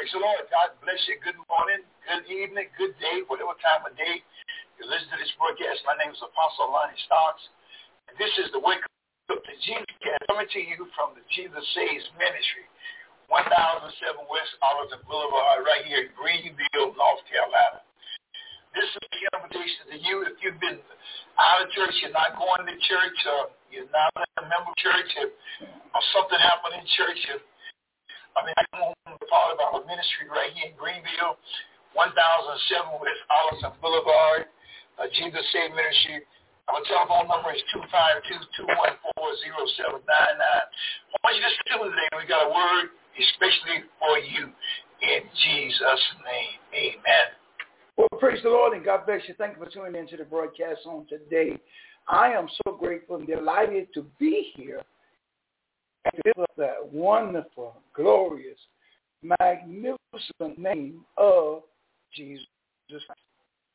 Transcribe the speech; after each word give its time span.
Praise 0.00 0.16
the 0.16 0.24
Lord. 0.24 0.48
God 0.48 0.72
bless 0.80 0.96
you. 1.12 1.20
Good 1.20 1.36
morning, 1.44 1.84
good 2.08 2.24
evening, 2.32 2.72
good 2.80 2.96
day, 3.04 3.20
whatever 3.28 3.52
time 3.60 3.84
of 3.84 3.92
day 4.00 4.24
you 4.80 4.88
listen 4.88 5.12
to 5.12 5.20
this 5.20 5.28
broadcast. 5.36 5.84
My 5.84 5.92
name 6.00 6.08
is 6.08 6.24
Apostle 6.24 6.72
Lonnie 6.72 6.96
Stocks. 7.04 7.44
And 8.08 8.16
this 8.16 8.32
is 8.40 8.48
the 8.56 8.64
Wake 8.64 8.80
Up 9.28 9.44
to 9.44 9.54
Jesus 9.60 9.84
cast 10.00 10.24
coming 10.24 10.48
to 10.48 10.62
you 10.64 10.88
from 10.96 11.12
the 11.12 11.20
Jesus 11.28 11.60
Saves 11.76 12.08
Ministry, 12.16 12.64
1007 13.28 14.24
West 14.24 14.56
Arlington 14.64 15.04
Boulevard, 15.04 15.68
right 15.68 15.84
here 15.84 16.08
in 16.08 16.16
Greenville, 16.16 16.96
North 16.96 17.20
Carolina. 17.28 17.84
This 18.72 18.88
is 18.88 19.04
the 19.04 19.20
invitation 19.36 19.84
to 19.92 19.96
you. 20.00 20.24
If 20.24 20.40
you've 20.40 20.64
been 20.64 20.80
out 21.36 21.60
of 21.60 21.68
church, 21.76 21.92
you're 22.00 22.16
not 22.16 22.40
going 22.40 22.64
to 22.64 22.76
church, 22.88 23.18
or 23.36 23.52
you're 23.68 23.92
not 23.92 24.16
a 24.16 24.48
member 24.48 24.72
of 24.72 24.80
church, 24.80 25.12
or, 25.20 25.28
something 26.16 26.40
happened 26.40 26.80
in 26.80 26.88
church, 26.88 27.20
or 27.36 27.44
I 28.36 28.46
mean, 28.46 28.54
I'm 28.74 29.18
part 29.26 29.54
of 29.54 29.58
our 29.58 29.80
ministry 29.86 30.30
right 30.30 30.50
here 30.54 30.70
in 30.70 30.76
Greenville, 30.78 31.38
1007 31.94 33.02
West 33.02 33.22
Arlington 33.30 33.74
Boulevard, 33.82 34.46
uh, 34.98 35.06
Jesus 35.10 35.42
Save 35.50 35.74
Ministry. 35.74 36.22
Our 36.70 36.82
telephone 36.86 37.26
number 37.26 37.50
is 37.50 37.62
252-214-0799. 37.74 39.02
I 40.06 41.16
want 41.26 41.34
you 41.34 41.42
to 41.42 41.50
listen 41.50 41.66
to 41.66 41.90
today. 41.90 42.08
We 42.14 42.30
got 42.30 42.46
a 42.46 42.50
word 42.54 42.94
especially 43.18 43.90
for 43.98 44.18
you 44.22 44.54
in 45.02 45.22
Jesus' 45.42 46.06
name. 46.22 46.58
Amen. 46.70 47.26
Well, 47.96 48.08
praise 48.20 48.42
the 48.42 48.50
Lord 48.50 48.74
and 48.74 48.84
God 48.84 49.04
bless 49.06 49.22
you. 49.26 49.34
Thank 49.34 49.58
you 49.58 49.64
for 49.64 49.70
tuning 49.70 49.98
into 49.98 50.16
the 50.16 50.24
broadcast 50.24 50.86
on 50.86 51.06
today. 51.10 51.58
I 52.08 52.32
am 52.32 52.48
so 52.64 52.78
grateful 52.78 53.16
and 53.16 53.26
delighted 53.26 53.88
to 53.94 54.06
be 54.18 54.52
here 54.54 54.82
of 56.06 56.46
that 56.56 56.92
wonderful, 56.92 57.74
glorious, 57.94 58.58
magnificent 59.22 60.58
name 60.58 61.04
of 61.16 61.62
Jesus 62.14 62.46
Christ. 62.88 63.20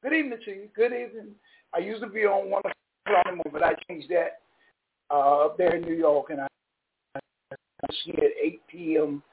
Good 0.04 0.14
evening 0.14 0.40
to 0.46 0.52
you. 0.52 0.70
Good 0.76 0.94
evening. 0.94 1.36
I 1.74 1.80
used 1.80 2.02
to 2.02 2.08
be 2.08 2.26
on 2.26 2.50
one 2.50 2.60
o'clock 2.60 3.36
the 3.44 3.50
but 3.50 3.64
I 3.64 3.74
changed 3.88 4.10
that 4.10 4.40
uh, 5.12 5.46
up 5.46 5.58
there 5.58 5.76
in 5.76 5.84
New 5.84 5.96
York, 5.96 6.28
and 6.30 6.42
I, 6.42 6.48
see 8.04 8.12
it 8.12 8.24
at 8.24 8.46
8 8.46 8.62
p.m. 8.68 9.24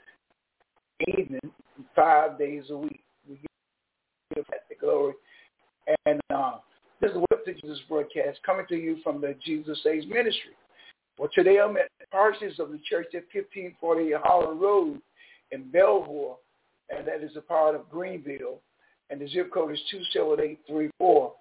evening, 1.16 1.40
five 1.96 2.38
days 2.38 2.64
a 2.70 2.76
week. 2.76 3.02
We 3.28 3.36
give 4.34 4.44
that 4.50 4.64
the 4.68 4.74
glory. 4.74 5.14
And 6.06 6.20
uh, 6.34 6.58
this 7.00 7.10
is 7.10 7.16
what 7.16 7.44
Jesus 7.46 7.80
broadcast 7.88 8.40
coming 8.44 8.66
to 8.68 8.76
you 8.76 8.98
from 9.02 9.20
the 9.20 9.34
Jesus 9.44 9.78
Saves 9.82 10.06
Ministry. 10.06 10.52
Well, 11.18 11.28
today 11.34 11.58
I'm 11.60 11.76
at 11.76 11.90
the 12.00 12.06
parsons 12.10 12.58
of 12.58 12.70
the 12.70 12.78
church 12.88 13.08
at 13.14 13.24
1540 13.32 14.12
Holland 14.22 14.60
Road 14.60 15.00
in 15.50 15.70
Belvoir, 15.70 16.36
and 16.90 17.06
that 17.06 17.22
is 17.22 17.36
a 17.36 17.40
part 17.40 17.74
of 17.74 17.88
Greenville, 17.90 18.60
and 19.10 19.20
the 19.20 19.28
zip 19.28 19.52
code 19.52 19.72
is 19.72 19.80
27834. 19.90 21.34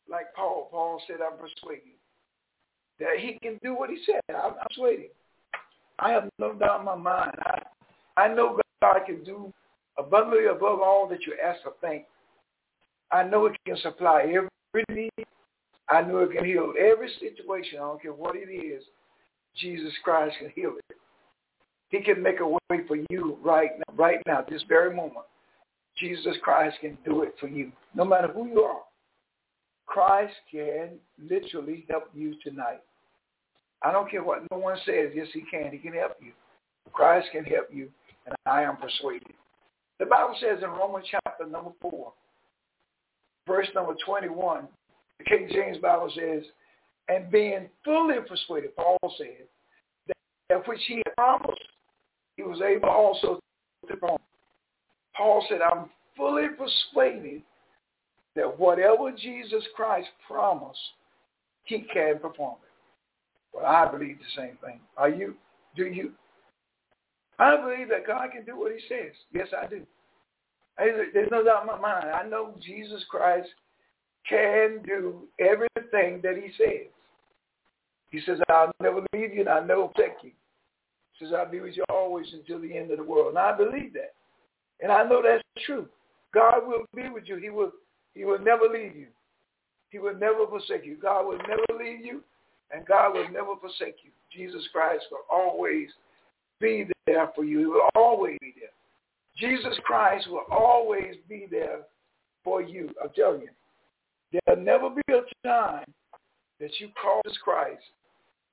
like 0.08 0.34
Paul. 0.34 0.68
Paul 0.70 1.00
said, 1.06 1.16
I'm 1.20 1.38
persuaded 1.38 1.94
that 3.00 3.18
he 3.18 3.38
can 3.42 3.58
do 3.62 3.74
what 3.74 3.90
he 3.90 3.98
said. 4.06 4.20
I'm, 4.34 4.54
persuaded. 4.68 5.10
I 5.98 6.10
have 6.10 6.28
no 6.38 6.52
doubt 6.54 6.80
in 6.80 6.86
my 6.86 6.96
mind. 6.96 7.32
I, 7.44 7.62
I 8.16 8.34
know 8.34 8.58
God 8.82 9.00
can 9.06 9.24
do 9.24 9.52
abundantly 9.98 10.46
above 10.46 10.80
all 10.80 11.08
that 11.08 11.26
you 11.26 11.34
ask 11.44 11.60
or 11.64 11.74
think. 11.80 12.04
I 13.10 13.22
know 13.24 13.46
it 13.46 13.56
can 13.66 13.76
supply 13.78 14.22
every 14.22 14.84
need. 14.90 15.26
I 15.88 16.02
know 16.02 16.18
it 16.18 16.32
can 16.32 16.44
heal 16.44 16.72
every 16.78 17.10
situation. 17.20 17.78
I 17.78 17.82
don't 17.82 18.02
care 18.02 18.12
what 18.12 18.36
it 18.36 18.50
is. 18.50 18.82
Jesus 19.56 19.92
Christ 20.02 20.36
can 20.40 20.50
heal 20.54 20.74
it. 20.90 20.96
He 21.90 22.00
can 22.00 22.22
make 22.22 22.40
a 22.40 22.48
way 22.48 22.86
for 22.88 22.96
you 23.10 23.38
right 23.44 23.70
now, 23.76 23.94
right 23.94 24.18
now, 24.26 24.44
this 24.48 24.64
very 24.68 24.94
moment. 24.94 25.26
Jesus 25.96 26.36
Christ 26.42 26.76
can 26.80 26.98
do 27.04 27.22
it 27.22 27.34
for 27.38 27.48
you, 27.48 27.70
no 27.94 28.04
matter 28.04 28.28
who 28.28 28.46
you 28.48 28.60
are. 28.62 28.82
Christ 29.86 30.34
can 30.50 30.98
literally 31.22 31.84
help 31.88 32.04
you 32.14 32.34
tonight. 32.42 32.80
I 33.82 33.92
don't 33.92 34.10
care 34.10 34.24
what 34.24 34.42
no 34.50 34.58
one 34.58 34.78
says. 34.86 35.10
Yes, 35.14 35.28
he 35.32 35.42
can. 35.50 35.70
He 35.70 35.78
can 35.78 35.92
help 35.92 36.16
you. 36.20 36.32
Christ 36.92 37.28
can 37.32 37.44
help 37.44 37.68
you, 37.72 37.88
and 38.26 38.34
I 38.46 38.62
am 38.62 38.76
persuaded. 38.76 39.34
The 39.98 40.06
Bible 40.06 40.36
says 40.40 40.62
in 40.62 40.70
Romans 40.70 41.06
chapter 41.10 41.46
number 41.46 41.70
4, 41.80 42.12
verse 43.46 43.68
number 43.74 43.94
21, 44.04 44.66
the 45.18 45.24
King 45.24 45.48
James 45.52 45.78
Bible 45.78 46.10
says, 46.16 46.42
and 47.08 47.30
being 47.30 47.68
fully 47.84 48.16
persuaded, 48.26 48.74
Paul 48.76 48.98
said, 49.18 49.46
that, 50.48 50.66
which 50.66 50.80
he 50.86 51.02
had 51.06 51.14
promised, 51.16 51.60
he 52.36 52.42
was 52.42 52.60
able 52.60 52.88
also 52.88 53.40
to 53.88 53.96
perform. 53.96 54.18
Paul 55.16 55.44
said, 55.48 55.60
I'm 55.60 55.90
fully 56.16 56.48
persuaded 56.48 57.42
that 58.36 58.58
whatever 58.58 59.12
Jesus 59.12 59.64
Christ 59.76 60.08
promised, 60.26 60.78
he 61.64 61.86
can 61.92 62.18
perform 62.18 62.56
it. 62.62 63.56
Well, 63.56 63.66
I 63.66 63.90
believe 63.90 64.18
the 64.18 64.40
same 64.40 64.58
thing. 64.64 64.80
Are 64.96 65.08
you? 65.08 65.34
Do 65.76 65.86
you? 65.86 66.12
I 67.38 67.56
believe 67.56 67.88
that 67.88 68.06
God 68.06 68.30
can 68.32 68.44
do 68.44 68.58
what 68.58 68.72
he 68.72 68.80
says. 68.88 69.12
Yes, 69.32 69.48
I 69.56 69.66
do. 69.66 69.82
There's 70.78 71.30
no 71.30 71.44
doubt 71.44 71.62
in 71.62 71.66
my 71.68 71.78
mind. 71.78 72.06
I 72.10 72.26
know 72.28 72.54
Jesus 72.64 73.04
Christ 73.08 73.48
can 74.28 74.80
do 74.84 75.22
everything 75.38 76.20
that 76.22 76.36
he 76.36 76.50
says. 76.58 76.88
He 78.10 78.20
says, 78.26 78.38
I'll 78.48 78.72
never 78.80 79.02
leave 79.12 79.34
you 79.34 79.40
and 79.40 79.48
I'll 79.48 79.64
never 79.64 79.88
forsake 79.88 80.22
you. 80.22 80.32
He 81.12 81.24
says, 81.24 81.34
I'll 81.36 81.50
be 81.50 81.60
with 81.60 81.76
you 81.76 81.84
always 81.88 82.26
until 82.32 82.60
the 82.60 82.76
end 82.76 82.90
of 82.90 82.98
the 82.98 83.04
world. 83.04 83.28
And 83.28 83.38
I 83.38 83.56
believe 83.56 83.92
that. 83.94 84.14
And 84.80 84.92
I 84.92 85.04
know 85.08 85.22
that's 85.22 85.42
true. 85.64 85.86
God 86.32 86.66
will 86.66 86.84
be 86.94 87.08
with 87.08 87.24
you. 87.26 87.36
He 87.36 87.50
will, 87.50 87.72
he 88.14 88.24
will 88.24 88.38
never 88.38 88.64
leave 88.64 88.96
you. 88.96 89.06
He 89.90 89.98
will 89.98 90.16
never 90.16 90.46
forsake 90.48 90.84
you. 90.84 90.96
God 91.00 91.26
will 91.26 91.38
never 91.38 91.82
leave 91.82 92.04
you, 92.04 92.22
and 92.72 92.84
God 92.84 93.14
will 93.14 93.30
never 93.30 93.54
forsake 93.60 93.96
you. 94.02 94.10
Jesus 94.32 94.66
Christ 94.72 95.04
will 95.10 95.24
always 95.30 95.88
be 96.60 96.86
there 97.06 97.30
for 97.34 97.44
you. 97.44 97.60
He 97.60 97.66
will 97.66 97.88
always 97.94 98.38
be 98.40 98.54
there. 98.58 98.70
Jesus 99.36 99.78
Christ 99.84 100.28
will 100.28 100.44
always 100.50 101.14
be 101.28 101.46
there 101.50 101.80
for 102.42 102.62
you. 102.62 102.90
I'm 103.02 103.10
telling 103.14 103.42
you. 103.42 103.48
There'll 104.46 104.60
never 104.60 104.90
be 104.90 105.02
a 105.12 105.46
time 105.46 105.84
that 106.60 106.70
you 106.80 106.88
call 107.00 107.20
Jesus 107.24 107.38
Christ 107.42 107.82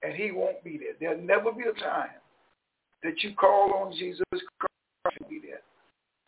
and 0.04 0.14
he 0.14 0.32
won't 0.32 0.64
be 0.64 0.78
there. 0.78 0.94
There'll 1.00 1.24
never 1.24 1.52
be 1.52 1.64
a 1.64 1.80
time 1.80 2.10
that 3.04 3.24
you 3.24 3.34
call 3.36 3.74
on 3.74 3.94
Jesus 3.94 4.24
Christ. 4.32 4.71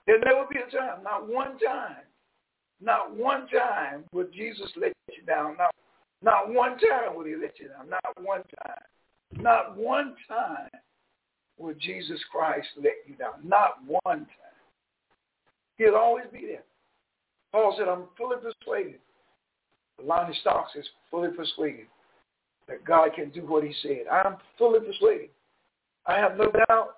There'll 0.05 0.21
never 0.21 0.45
be 0.51 0.59
a 0.59 0.69
time, 0.75 1.03
not 1.03 1.29
one 1.29 1.57
time, 1.59 2.03
not 2.81 3.15
one 3.15 3.47
time 3.47 4.03
will 4.11 4.27
Jesus 4.33 4.69
let 4.75 4.93
you 5.07 5.23
down. 5.25 5.55
Not, 5.57 5.73
not 6.21 6.53
one 6.53 6.77
time 6.77 7.15
will 7.15 7.25
he 7.25 7.35
let 7.35 7.59
you 7.59 7.69
down. 7.69 7.89
Not 7.89 8.21
one 8.21 8.43
time. 8.63 9.41
Not 9.41 9.77
one 9.77 10.15
time 10.27 10.69
will 11.57 11.73
Jesus 11.79 12.19
Christ 12.31 12.67
let 12.77 12.93
you 13.07 13.15
down. 13.15 13.35
Not 13.43 13.79
one 13.87 14.19
time. 14.19 14.53
He'll 15.77 15.95
always 15.95 16.25
be 16.31 16.45
there. 16.45 16.63
Paul 17.51 17.75
said, 17.77 17.87
I'm 17.87 18.05
fully 18.17 18.37
persuaded. 18.37 18.99
Lonnie 20.03 20.37
Stocks 20.41 20.71
is 20.75 20.85
fully 21.09 21.29
persuaded 21.29 21.85
that 22.67 22.83
God 22.83 23.09
can 23.15 23.29
do 23.29 23.41
what 23.41 23.63
he 23.63 23.73
said. 23.81 24.07
I'm 24.11 24.37
fully 24.57 24.79
persuaded. 24.79 25.29
I 26.05 26.17
have 26.17 26.37
no 26.37 26.51
doubt. 26.67 26.95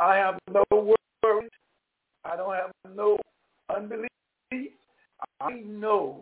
I 0.00 0.16
have 0.16 0.38
no. 0.50 0.94
I 2.24 2.36
don't 2.36 2.54
have 2.54 2.70
no 2.94 3.18
unbelief. 3.74 4.08
I 5.40 5.52
know 5.64 6.20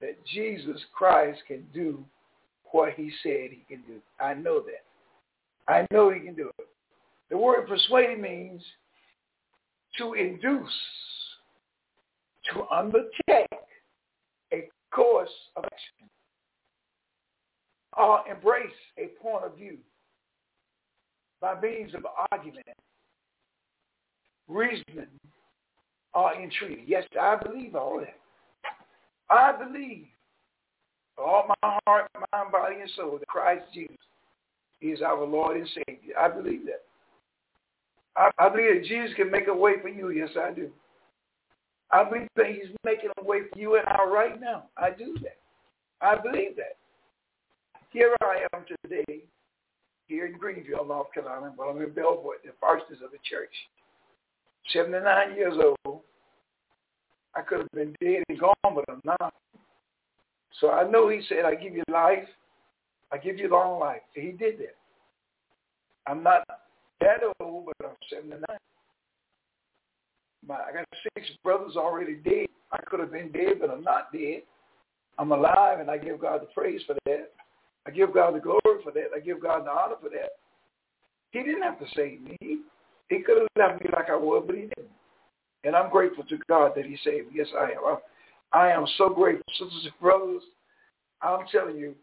that 0.00 0.24
Jesus 0.26 0.80
Christ 0.92 1.40
can 1.46 1.64
do 1.72 2.04
what 2.70 2.94
he 2.94 3.10
said 3.22 3.50
he 3.50 3.64
can 3.68 3.82
do. 3.86 4.00
I 4.20 4.34
know 4.34 4.60
that. 4.60 5.72
I 5.72 5.86
know 5.92 6.10
he 6.10 6.20
can 6.20 6.34
do 6.34 6.50
it. 6.58 6.66
The 7.30 7.36
word 7.38 7.66
persuade 7.66 8.20
means 8.20 8.62
to 9.98 10.14
induce, 10.14 10.72
to 12.52 12.64
undertake 12.70 13.46
a 14.52 14.68
course 14.92 15.30
of 15.56 15.64
action, 15.64 16.08
or 17.96 18.22
embrace 18.30 18.70
a 18.98 19.06
point 19.22 19.44
of 19.44 19.56
view 19.56 19.78
by 21.40 21.60
means 21.60 21.94
of 21.94 22.06
argument, 22.30 22.66
reasoning, 24.48 25.06
or 26.14 26.34
entreaty. 26.34 26.84
Yes, 26.86 27.04
I 27.20 27.36
believe 27.36 27.74
all 27.74 28.00
that. 28.00 28.16
I 29.30 29.52
believe 29.52 30.06
all 31.18 31.48
my 31.62 31.78
heart, 31.86 32.10
mind, 32.32 32.52
body, 32.52 32.76
and 32.80 32.90
soul 32.96 33.18
that 33.18 33.28
Christ 33.28 33.64
Jesus 33.72 33.96
is 34.80 35.00
our 35.02 35.24
Lord 35.24 35.56
and 35.56 35.68
Savior. 35.68 36.14
I 36.18 36.28
believe 36.28 36.66
that. 36.66 36.82
I, 38.16 38.30
I 38.38 38.48
believe 38.48 38.74
that 38.74 38.88
Jesus 38.88 39.16
can 39.16 39.30
make 39.30 39.48
a 39.48 39.54
way 39.54 39.74
for 39.80 39.88
you. 39.88 40.10
Yes, 40.10 40.30
I 40.38 40.52
do. 40.52 40.70
I 41.90 42.04
believe 42.04 42.28
that 42.36 42.46
he's 42.46 42.74
making 42.84 43.10
a 43.18 43.24
way 43.24 43.40
for 43.52 43.58
you 43.58 43.76
and 43.76 43.86
I 43.86 44.04
right 44.04 44.40
now. 44.40 44.64
I 44.76 44.90
do 44.90 45.14
that. 45.22 45.36
I 46.00 46.16
believe 46.20 46.56
that. 46.56 46.76
Here 47.90 48.14
I 48.22 48.46
am 48.54 48.64
today, 48.66 49.24
here 50.08 50.26
in 50.26 50.38
Greenville, 50.38 50.86
North 50.86 51.12
Carolina, 51.12 51.52
but 51.56 51.64
I'm 51.64 51.80
in 51.82 51.90
Belvoir, 51.90 52.36
the 52.42 52.52
pastors 52.60 52.98
of 53.04 53.10
the 53.12 53.18
church. 53.22 53.52
79 54.72 55.34
years 55.34 55.54
old. 55.58 56.00
I 57.34 57.40
could 57.40 57.60
have 57.60 57.70
been 57.72 57.94
dead 58.00 58.22
and 58.28 58.38
gone, 58.38 58.54
but 58.62 58.84
I'm 58.88 59.00
not. 59.04 59.34
So 60.60 60.70
I 60.70 60.88
know 60.88 61.08
he 61.08 61.22
said, 61.28 61.44
I 61.44 61.54
give 61.54 61.74
you 61.74 61.82
life. 61.90 62.28
I 63.10 63.18
give 63.18 63.38
you 63.38 63.48
long 63.48 63.80
life. 63.80 64.02
He 64.14 64.32
did 64.32 64.58
that. 64.58 64.76
I'm 66.06 66.22
not 66.22 66.42
that 67.00 67.20
old, 67.40 67.66
but 67.66 67.88
I'm 67.88 67.96
79. 68.10 68.42
My, 70.46 70.54
I 70.54 70.72
got 70.72 70.84
six 71.14 71.28
brothers 71.42 71.76
already 71.76 72.14
dead. 72.14 72.46
I 72.72 72.78
could 72.86 73.00
have 73.00 73.12
been 73.12 73.30
dead, 73.32 73.54
but 73.60 73.70
I'm 73.70 73.82
not 73.82 74.12
dead. 74.12 74.42
I'm 75.18 75.32
alive, 75.32 75.80
and 75.80 75.90
I 75.90 75.98
give 75.98 76.20
God 76.20 76.40
the 76.42 76.46
praise 76.46 76.80
for 76.86 76.96
that. 77.06 77.32
I 77.86 77.90
give 77.90 78.14
God 78.14 78.34
the 78.34 78.40
glory 78.40 78.82
for 78.82 78.92
that. 78.92 79.10
I 79.14 79.20
give 79.20 79.42
God 79.42 79.66
the 79.66 79.70
honor 79.70 79.96
for 80.00 80.08
that. 80.10 80.30
He 81.32 81.40
didn't 81.40 81.62
have 81.62 81.78
to 81.78 81.86
save 81.94 82.22
me. 82.22 82.60
He 83.12 83.20
could 83.20 83.36
have 83.36 83.48
left 83.58 83.84
me 83.84 83.90
like 83.92 84.08
I 84.08 84.16
was, 84.16 84.42
but 84.46 84.56
he 84.56 84.62
didn't. 84.62 84.90
And 85.64 85.76
I'm 85.76 85.90
grateful 85.90 86.24
to 86.24 86.38
God 86.48 86.72
that 86.76 86.86
he 86.86 86.96
saved 87.04 87.28
me. 87.28 87.34
Yes, 87.36 87.48
I 87.58 87.72
am. 87.72 87.98
I, 88.52 88.70
am 88.70 88.86
so 88.96 89.10
grateful. 89.10 89.44
Sisters 89.52 89.84
and 89.84 90.00
brothers, 90.00 90.42
I'm 91.20 91.46
telling 91.52 91.76
you, 91.76 91.94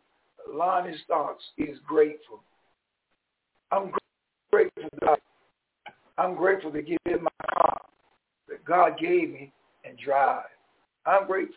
Lonnie 0.52 0.96
Stocks 1.06 1.44
is 1.58 1.78
grateful. 1.88 2.42
I'm 3.72 3.92
grateful 4.52 4.84
to 4.84 4.90
God. 5.06 5.18
I'm 6.20 6.36
grateful 6.36 6.72
to 6.72 6.82
get 6.82 7.00
in 7.06 7.24
my 7.24 7.30
car 7.54 7.78
that 8.48 8.64
God 8.64 9.00
gave 9.00 9.32
me 9.32 9.52
and 9.86 9.98
drive. 9.98 10.44
I'm 11.08 11.26
grateful. 11.26 11.56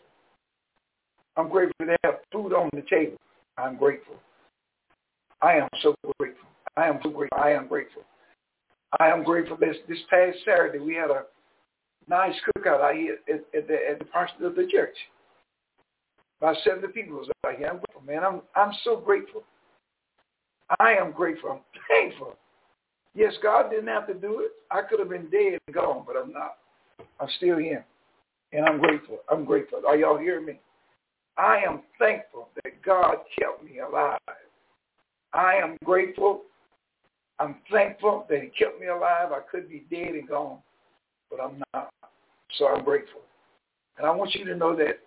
I'm 1.36 1.50
grateful 1.50 1.86
to 1.86 1.96
have 2.04 2.14
food 2.32 2.54
on 2.54 2.70
the 2.72 2.84
table. 2.88 3.18
I'm 3.58 3.76
grateful. 3.76 4.16
I 5.42 5.54
am 5.54 5.68
so 5.82 5.94
grateful. 6.18 6.48
I 6.76 6.86
am 6.86 7.00
so 7.02 7.10
grateful. 7.10 7.38
I 7.38 7.50
am 7.50 7.68
grateful. 7.68 8.02
I 9.00 9.08
am 9.08 9.24
grateful. 9.24 9.56
This 9.56 9.76
this 9.88 9.98
past 10.10 10.38
Saturday 10.44 10.78
we 10.78 10.94
had 10.94 11.10
a 11.10 11.24
nice 12.08 12.34
cookout 12.56 12.80
out 12.80 12.94
here 12.94 13.18
at, 13.28 13.44
at 13.56 13.68
the 13.68 13.78
at 13.90 13.98
the 13.98 14.04
parsonage 14.06 14.42
of 14.42 14.56
the 14.56 14.66
church. 14.70 14.96
About 16.40 16.56
seventy 16.64 16.88
people 16.88 17.18
was 17.18 17.28
out 17.46 17.56
here. 17.56 17.68
I'm 17.68 17.78
grateful, 17.78 18.02
man. 18.06 18.24
I'm 18.24 18.42
I'm 18.54 18.72
so 18.84 18.96
grateful. 18.96 19.42
I 20.80 20.94
am 20.94 21.12
grateful. 21.12 21.50
I'm 21.50 21.60
thankful. 21.88 22.36
Yes, 23.14 23.34
God 23.42 23.70
didn't 23.70 23.88
have 23.88 24.06
to 24.06 24.14
do 24.14 24.40
it. 24.40 24.52
I 24.70 24.82
could 24.82 24.98
have 24.98 25.10
been 25.10 25.28
dead 25.30 25.58
and 25.66 25.74
gone, 25.74 26.04
but 26.06 26.16
I'm 26.16 26.32
not. 26.32 26.56
I'm 27.20 27.28
still 27.36 27.58
here. 27.58 27.84
And 28.52 28.64
I'm 28.66 28.80
grateful. 28.80 29.18
I'm 29.30 29.44
grateful. 29.44 29.82
Are 29.86 29.96
y'all 29.96 30.18
hearing 30.18 30.46
me? 30.46 30.60
I 31.36 31.58
am 31.66 31.82
thankful 31.98 32.48
that 32.62 32.82
God 32.82 33.16
kept 33.38 33.64
me 33.64 33.78
alive. 33.78 34.18
I 35.32 35.54
am 35.54 35.76
grateful. 35.84 36.42
I'm 37.38 37.56
thankful 37.70 38.26
that 38.28 38.42
he 38.42 38.48
kept 38.48 38.80
me 38.80 38.86
alive. 38.86 39.32
I 39.32 39.40
could 39.50 39.68
be 39.68 39.84
dead 39.90 40.14
and 40.14 40.28
gone, 40.28 40.58
but 41.30 41.40
I'm 41.40 41.62
not. 41.74 41.90
So 42.58 42.68
I'm 42.68 42.84
grateful. 42.84 43.22
And 43.98 44.06
I 44.06 44.10
want 44.10 44.34
you 44.34 44.44
to 44.44 44.54
know 44.54 44.76
that 44.76 45.00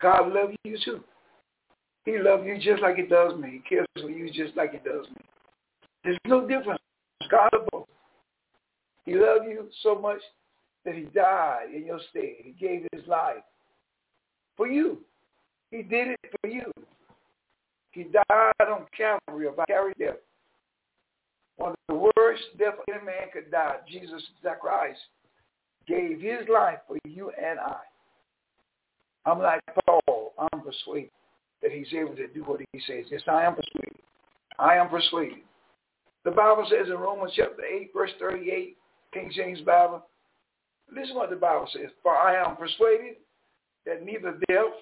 God 0.00 0.32
loves 0.32 0.54
you 0.64 0.76
too. 0.84 1.02
He 2.04 2.18
loves 2.18 2.44
you 2.46 2.58
just 2.58 2.82
like 2.82 2.96
he 2.96 3.02
does 3.02 3.38
me. 3.38 3.50
He 3.62 3.68
cares 3.68 3.86
for 4.00 4.10
you 4.10 4.30
just 4.32 4.56
like 4.56 4.72
he 4.72 4.78
does 4.78 5.06
me. 5.10 5.22
There's 6.04 6.18
no 6.26 6.46
difference. 6.46 6.80
God 7.30 7.50
both. 7.70 7.86
He 9.04 9.14
loved 9.14 9.46
you 9.46 9.68
so 9.82 9.98
much 9.98 10.20
that 10.84 10.94
he 10.94 11.02
died 11.02 11.66
in 11.74 11.86
your 11.86 12.00
stead. 12.10 12.34
He 12.42 12.54
gave 12.58 12.86
his 12.92 13.06
life 13.06 13.42
for 14.56 14.68
you. 14.68 14.98
He 15.70 15.82
did 15.82 16.08
it 16.08 16.20
for 16.40 16.48
you. 16.48 16.70
He 17.90 18.04
died 18.04 18.68
on 18.68 18.86
Calvary 18.96 19.48
about 19.48 19.66
carry 19.66 19.92
death. 19.98 20.16
One 21.58 21.72
of 21.72 21.76
the 21.88 22.10
worst 22.16 22.42
death 22.58 22.74
any 22.88 23.04
man 23.04 23.28
could 23.32 23.50
die, 23.50 23.76
Jesus 23.88 24.22
Christ 24.60 25.00
gave 25.86 26.20
his 26.20 26.48
life 26.52 26.78
for 26.86 26.96
you 27.04 27.30
and 27.30 27.58
I. 27.58 27.76
I'm 29.26 29.40
like 29.40 29.60
Paul. 29.84 30.32
I'm 30.38 30.60
persuaded 30.60 31.10
that 31.62 31.72
he's 31.72 31.92
able 31.92 32.14
to 32.14 32.28
do 32.28 32.44
what 32.44 32.60
he 32.72 32.80
says. 32.86 33.06
Yes, 33.10 33.22
I 33.26 33.42
am 33.42 33.56
persuaded. 33.56 34.00
I 34.58 34.76
am 34.76 34.88
persuaded. 34.88 35.38
The 36.24 36.30
Bible 36.30 36.66
says 36.70 36.86
in 36.88 36.94
Romans 36.94 37.32
chapter 37.34 37.64
8, 37.64 37.90
verse 37.92 38.10
38, 38.20 38.76
King 39.12 39.32
James 39.34 39.60
Bible, 39.62 40.06
listen 40.94 41.16
what 41.16 41.30
the 41.30 41.36
Bible 41.36 41.68
says. 41.72 41.90
For 42.02 42.14
I 42.14 42.40
am 42.44 42.56
persuaded 42.56 43.16
that 43.84 44.04
neither 44.04 44.38
death, 44.48 44.74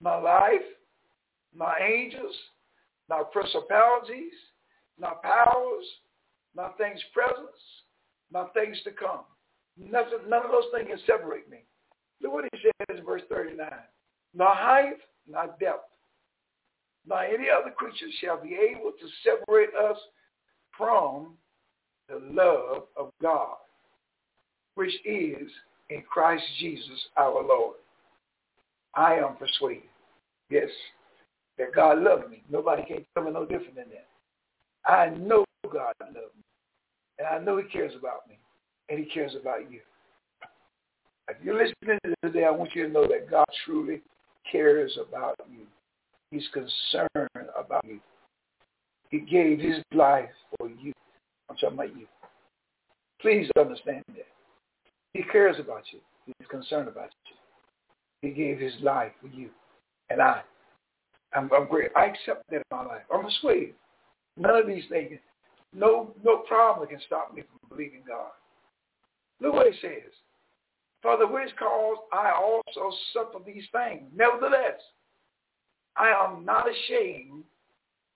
nor 0.00 0.22
life, 0.22 0.60
nor 1.54 1.78
angels, 1.78 2.34
nor 3.08 3.24
principalities, 3.26 4.32
nor 5.00 5.16
powers, 5.22 5.84
not 6.54 6.76
things 6.78 7.00
present, 7.12 7.48
not 8.32 8.52
things 8.54 8.76
to 8.84 8.90
come. 8.90 9.20
Nothing, 9.78 10.28
none 10.28 10.44
of 10.44 10.50
those 10.50 10.64
things 10.74 10.88
can 10.88 10.98
separate 11.06 11.48
me. 11.50 11.58
Look 12.20 12.32
what 12.32 12.44
he 12.52 12.58
says 12.60 12.98
in 12.98 13.04
verse 13.04 13.22
39. 13.28 13.70
Nor 14.34 14.54
height, 14.54 14.98
nor 15.28 15.46
depth, 15.60 15.88
nor 17.06 17.22
any 17.22 17.46
other 17.48 17.70
creature 17.70 18.06
shall 18.20 18.42
be 18.42 18.54
able 18.54 18.92
to 18.92 19.08
separate 19.24 19.70
us 19.74 19.96
from 20.76 21.34
the 22.08 22.18
love 22.30 22.84
of 22.96 23.10
God, 23.22 23.56
which 24.74 24.94
is 25.04 25.48
in 25.90 26.02
Christ 26.02 26.44
Jesus 26.58 27.08
our 27.16 27.42
Lord. 27.42 27.76
I 28.94 29.14
am 29.14 29.36
persuaded, 29.36 29.82
yes, 30.50 30.68
that 31.56 31.74
God 31.74 31.98
loves 31.98 32.28
me. 32.28 32.42
Nobody 32.50 32.82
can 32.84 33.04
tell 33.14 33.24
me 33.24 33.30
no 33.30 33.44
different 33.44 33.76
than 33.76 33.88
that. 33.90 34.07
I 34.86 35.10
know 35.10 35.44
God 35.64 35.94
loves 36.00 36.14
me. 36.14 36.44
And 37.18 37.28
I 37.28 37.38
know 37.38 37.58
he 37.58 37.64
cares 37.64 37.94
about 37.98 38.28
me. 38.28 38.38
And 38.88 38.98
he 38.98 39.04
cares 39.06 39.34
about 39.38 39.70
you. 39.70 39.80
If 41.28 41.36
you're 41.42 41.54
listening 41.54 41.98
to 42.04 42.14
today, 42.24 42.44
I 42.44 42.50
want 42.50 42.74
you 42.74 42.86
to 42.86 42.92
know 42.92 43.06
that 43.06 43.30
God 43.30 43.44
truly 43.64 44.00
cares 44.50 44.96
about 44.98 45.36
you. 45.50 45.66
He's 46.30 46.48
concerned 46.52 47.48
about 47.58 47.84
you. 47.86 48.00
He 49.10 49.20
gave 49.20 49.58
his 49.58 49.82
life 49.94 50.28
for 50.56 50.68
you. 50.68 50.92
I'm 51.50 51.56
talking 51.56 51.78
about 51.78 51.96
you. 51.96 52.06
Please 53.20 53.50
understand 53.58 54.04
that. 54.08 54.26
He 55.12 55.22
cares 55.24 55.56
about 55.58 55.82
you. 55.92 56.00
He's 56.26 56.46
concerned 56.48 56.88
about 56.88 57.10
you. 57.26 58.28
He 58.28 58.34
gave 58.34 58.58
his 58.58 58.74
life 58.82 59.12
for 59.20 59.28
you. 59.28 59.50
And 60.10 60.20
I, 60.20 60.42
I'm, 61.34 61.50
I'm 61.52 61.68
great. 61.68 61.90
I 61.96 62.06
accept 62.06 62.48
that 62.50 62.56
in 62.56 62.62
my 62.70 62.84
life. 62.84 63.02
I'm 63.12 63.24
persuaded. 63.24 63.74
None 64.38 64.54
of 64.54 64.66
these 64.66 64.84
things, 64.88 65.18
no, 65.74 66.14
no 66.24 66.38
problem 66.38 66.88
can 66.88 67.00
stop 67.06 67.34
me 67.34 67.42
from 67.42 67.76
believing 67.76 68.02
God. 68.06 68.30
Look 69.40 69.54
what 69.54 69.66
it 69.66 69.74
says. 69.80 70.12
For 71.02 71.16
the 71.16 71.26
which 71.26 71.50
cause 71.58 71.98
I 72.12 72.32
also 72.32 72.96
suffer 73.12 73.38
these 73.44 73.64
things. 73.72 74.02
Nevertheless, 74.14 74.80
I 75.96 76.08
am 76.08 76.44
not 76.44 76.66
ashamed, 76.68 77.44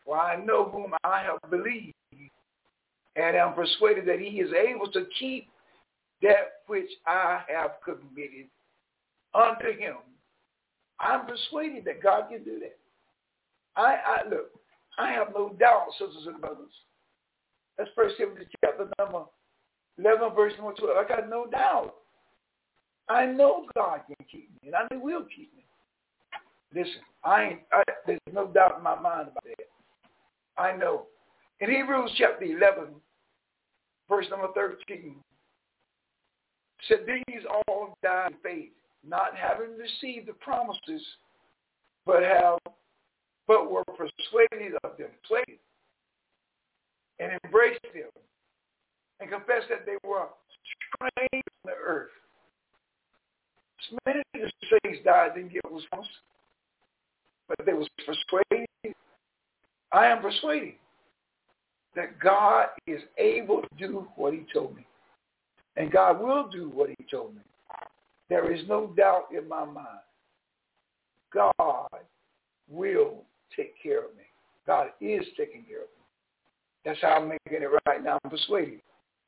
for 0.05 0.19
I 0.19 0.43
know 0.43 0.65
whom 0.65 0.95
I 1.05 1.23
have 1.23 1.51
believed, 1.51 1.95
and 3.17 3.37
am 3.37 3.55
persuaded 3.55 4.07
that 4.07 4.21
he 4.21 4.41
is 4.41 4.51
able 4.53 4.91
to 4.93 5.07
keep 5.19 5.49
that 6.23 6.63
which 6.67 6.91
I 7.07 7.41
have 7.49 7.73
committed 7.85 8.47
unto 9.35 9.79
him. 9.79 9.97
I'm 10.99 11.27
persuaded 11.27 11.85
that 11.85 12.03
God 12.03 12.29
can 12.31 12.45
do 12.45 12.61
that. 12.61 12.79
I, 13.77 13.97
I 14.07 14.29
look, 14.29 14.51
I 14.99 15.11
have 15.13 15.29
no 15.35 15.55
doubt, 15.59 15.87
sisters 15.99 16.27
and 16.27 16.41
brothers. 16.41 16.73
That's 17.79 17.91
First 17.95 18.17
Timothy 18.19 18.47
chapter 18.65 18.89
number 18.99 19.25
11, 19.99 20.35
verse 20.35 20.53
number 20.59 20.75
12. 20.75 20.97
I 20.97 21.09
got 21.09 21.29
no 21.29 21.47
doubt. 21.47 21.95
I 23.09 23.27
know 23.27 23.67
God 23.75 24.01
can 24.07 24.17
keep 24.31 24.51
me, 24.63 24.69
and 24.69 24.75
I 24.75 24.83
know 24.83 24.99
He 24.99 25.05
will 25.05 25.25
keep 25.25 25.55
me. 25.57 25.65
Listen, 26.75 27.03
I 27.25 27.45
ain't, 27.45 27.61
I, 27.73 27.83
there's 28.07 28.21
no 28.33 28.47
doubt 28.47 28.79
in 28.79 28.85
my 28.85 28.99
mind 28.99 29.29
about 29.29 29.45
that. 29.45 30.63
I 30.63 30.77
know. 30.77 31.07
In 31.61 31.71
Hebrews 31.71 32.11
chapter 32.17 32.45
11, 32.45 32.95
verse 34.09 34.27
number 34.31 34.49
13, 34.55 35.17
said 36.89 36.99
these 37.07 37.43
all 37.69 37.97
died 38.03 38.33
in 38.33 38.39
faith, 38.43 38.73
not 39.07 39.37
having 39.37 39.77
received 39.77 40.29
the 40.29 40.33
promises, 40.35 41.03
but 42.07 42.23
have 42.23 42.59
but 43.47 43.71
were 43.71 43.85
persuaded 43.85 44.75
of 44.85 44.97
them, 44.97 45.09
persuaded, 45.23 45.59
and 47.19 47.33
embraced 47.45 47.83
them, 47.95 48.11
and 49.21 49.31
confessed 49.31 49.69
that 49.69 49.87
they 49.87 49.97
were 50.07 50.27
strange 50.95 51.45
on 51.45 51.67
the 51.67 51.73
earth. 51.73 52.11
Many 54.07 54.21
of 54.35 54.41
the 54.41 54.79
saints 54.85 55.01
died, 55.05 55.35
didn't 55.35 55.53
get 55.53 55.71
was 55.71 55.85
but 57.49 57.67
they 57.67 57.73
was 57.73 57.89
persuaded. 58.07 58.67
I 59.93 60.07
am 60.07 60.23
persuaded 60.23 60.75
that 61.95 62.19
God 62.19 62.69
is 62.87 63.01
able 63.19 63.63
to 63.63 63.69
do 63.79 64.07
what 64.17 64.33
he 64.33 64.47
told 64.53 64.77
me. 64.77 64.87
And 65.77 65.91
God 65.91 66.21
will 66.21 66.49
do 66.49 66.71
what 66.71 66.91
he 66.91 66.97
told 67.11 67.35
me. 67.35 67.43
There 68.29 68.53
is 68.53 68.67
no 68.69 68.93
doubt 68.97 69.27
in 69.37 69.49
my 69.49 69.65
mind. 69.65 70.01
God 71.33 71.89
will 72.69 73.25
take 73.57 73.75
care 73.83 73.99
of 73.99 74.17
me. 74.17 74.25
God 74.67 74.89
is 75.01 75.25
taking 75.37 75.65
care 75.65 75.83
of 75.83 75.89
me. 75.89 76.03
That's 76.85 77.01
how 77.01 77.17
I'm 77.17 77.29
making 77.29 77.63
it 77.63 77.71
right 77.87 78.03
now. 78.03 78.19
I'm 78.25 78.31
persuaded. 78.31 78.81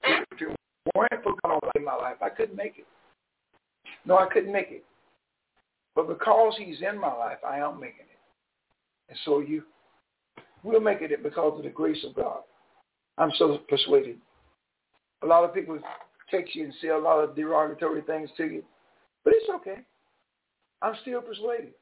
If 0.04 0.40
it 0.40 0.56
weren't 0.94 1.22
for 1.22 1.34
God 1.44 1.60
in 1.76 1.84
my 1.84 1.94
life, 1.94 2.16
I 2.20 2.28
couldn't 2.28 2.56
make 2.56 2.78
it. 2.78 2.86
No, 4.04 4.18
I 4.18 4.26
couldn't 4.32 4.52
make 4.52 4.68
it. 4.70 4.84
But 5.94 6.08
because 6.08 6.54
he's 6.58 6.82
in 6.82 6.98
my 7.00 7.12
life, 7.12 7.38
I 7.46 7.58
am 7.58 7.80
making 7.80 8.00
it. 8.00 8.18
And 9.08 9.18
so 9.24 9.40
you 9.40 9.62
will 10.62 10.80
make 10.80 11.00
it 11.00 11.22
because 11.22 11.58
of 11.58 11.64
the 11.64 11.70
grace 11.70 12.04
of 12.04 12.14
God. 12.14 12.40
I'm 13.16 13.30
so 13.36 13.58
persuaded. 13.68 14.18
A 15.22 15.26
lot 15.26 15.44
of 15.44 15.54
people 15.54 15.78
text 16.30 16.54
you 16.54 16.64
and 16.64 16.74
say 16.82 16.88
a 16.88 16.98
lot 16.98 17.20
of 17.20 17.36
derogatory 17.36 18.02
things 18.02 18.30
to 18.36 18.44
you. 18.44 18.64
But 19.22 19.34
it's 19.36 19.48
okay. 19.56 19.78
I'm 20.82 20.94
still 21.02 21.20
persuaded. 21.20 21.72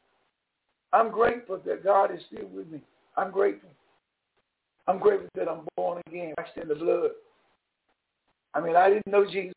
I'm 0.93 1.11
grateful 1.11 1.61
that 1.65 1.85
God 1.85 2.15
is 2.15 2.21
still 2.27 2.49
with 2.49 2.69
me. 2.71 2.81
I'm 3.17 3.31
grateful. 3.31 3.71
I'm 4.87 4.99
grateful 4.99 5.29
that 5.37 5.49
I'm 5.49 5.67
born 5.77 6.03
again, 6.07 6.35
washed 6.37 6.57
in 6.61 6.69
the 6.69 6.75
blood. 6.75 7.11
I 8.55 8.61
mean, 8.61 8.77
I 8.77 8.89
didn't 8.89 9.07
know 9.07 9.25
Jesus 9.25 9.55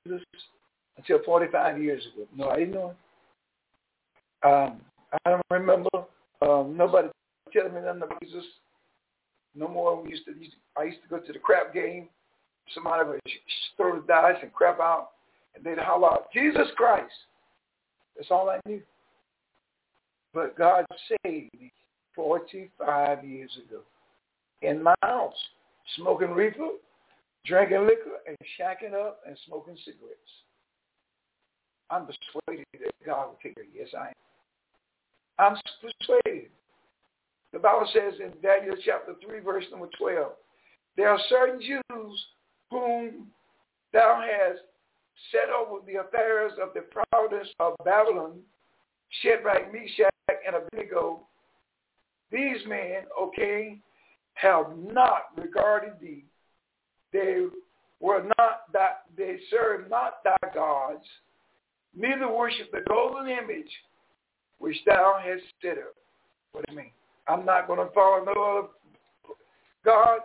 until 0.97 1.19
45 1.25 1.81
years 1.81 2.03
ago. 2.13 2.27
No, 2.35 2.49
I 2.49 2.59
didn't 2.59 2.73
know 2.73 2.89
him. 2.89 4.51
Um, 4.51 4.81
I 5.25 5.29
don't 5.31 5.45
remember 5.49 5.89
um, 6.41 6.75
nobody 6.77 7.09
telling 7.51 7.73
me 7.73 7.81
nothing 7.81 8.03
about 8.03 8.21
Jesus. 8.21 8.45
No 9.55 9.67
more. 9.67 10.01
We 10.01 10.11
used 10.11 10.25
to, 10.25 10.33
I 10.77 10.83
used 10.83 11.01
to 11.03 11.09
go 11.09 11.19
to 11.19 11.33
the 11.33 11.39
crap 11.39 11.73
game. 11.73 12.07
Somebody 12.73 13.07
would 13.07 13.21
throw 13.77 13.99
the 13.99 14.07
dice 14.07 14.37
and 14.41 14.53
crap 14.53 14.79
out, 14.79 15.09
and 15.55 15.63
they'd 15.63 15.77
holler 15.77 16.11
out, 16.11 16.31
Jesus 16.33 16.67
Christ. 16.75 17.13
That's 18.15 18.31
all 18.31 18.49
I 18.49 18.59
knew. 18.67 18.81
But 20.35 20.57
God 20.57 20.85
saved 21.07 21.49
me 21.57 21.71
45 22.13 23.23
years 23.23 23.57
ago 23.65 23.79
in 24.61 24.83
my 24.83 24.93
house, 25.01 25.33
smoking 25.95 26.31
reefer, 26.31 26.71
drinking 27.45 27.85
liquor, 27.85 28.19
and 28.27 28.35
shacking 28.59 28.93
up 28.93 29.21
and 29.25 29.37
smoking 29.47 29.77
cigarettes. 29.85 30.19
I'm 31.89 32.05
persuaded 32.05 32.65
that 32.73 33.05
God 33.05 33.27
will 33.27 33.39
take 33.41 33.55
care. 33.55 33.63
Yes, 33.73 33.87
I 33.97 34.07
am. 34.07 34.13
I'm 35.39 35.55
persuaded. 35.81 36.49
The 37.53 37.59
Bible 37.59 37.87
says 37.93 38.15
in 38.19 38.33
Daniel 38.41 38.75
chapter 38.83 39.13
3, 39.25 39.39
verse 39.39 39.63
number 39.71 39.87
12, 39.97 40.31
there 40.97 41.09
are 41.09 41.19
certain 41.29 41.61
Jews 41.61 42.25
whom 42.69 43.27
thou 43.93 44.21
hast 44.21 44.59
set 45.31 45.49
over 45.49 45.79
the 45.85 46.01
affairs 46.01 46.51
of 46.61 46.73
the 46.73 46.83
proudest 47.11 47.51
of 47.61 47.75
Babylon, 47.85 48.39
Shadrach, 49.21 49.71
Meshach, 49.73 50.13
and 50.45 50.55
Abednego. 50.55 51.21
These 52.31 52.65
men, 52.67 53.03
okay, 53.19 53.77
have 54.33 54.77
not 54.77 55.27
regarded 55.37 55.93
thee. 56.01 56.25
They 57.13 57.45
were 57.99 58.23
not 58.37 58.71
that 58.73 59.03
they 59.17 59.37
served 59.49 59.89
not 59.89 60.23
thy 60.23 60.37
gods, 60.53 61.05
neither 61.95 62.31
worship 62.31 62.71
the 62.71 62.81
golden 62.87 63.27
image 63.29 63.71
which 64.59 64.77
thou 64.85 65.19
hast 65.23 65.43
set 65.61 65.77
up. 65.77 65.95
What 66.51 66.65
do 66.65 66.73
you 66.73 66.77
mean? 66.77 66.91
I'm 67.27 67.45
not 67.45 67.67
going 67.67 67.79
to 67.79 67.93
follow 67.93 68.23
no 68.23 68.57
other 68.57 68.67
God. 69.83 70.19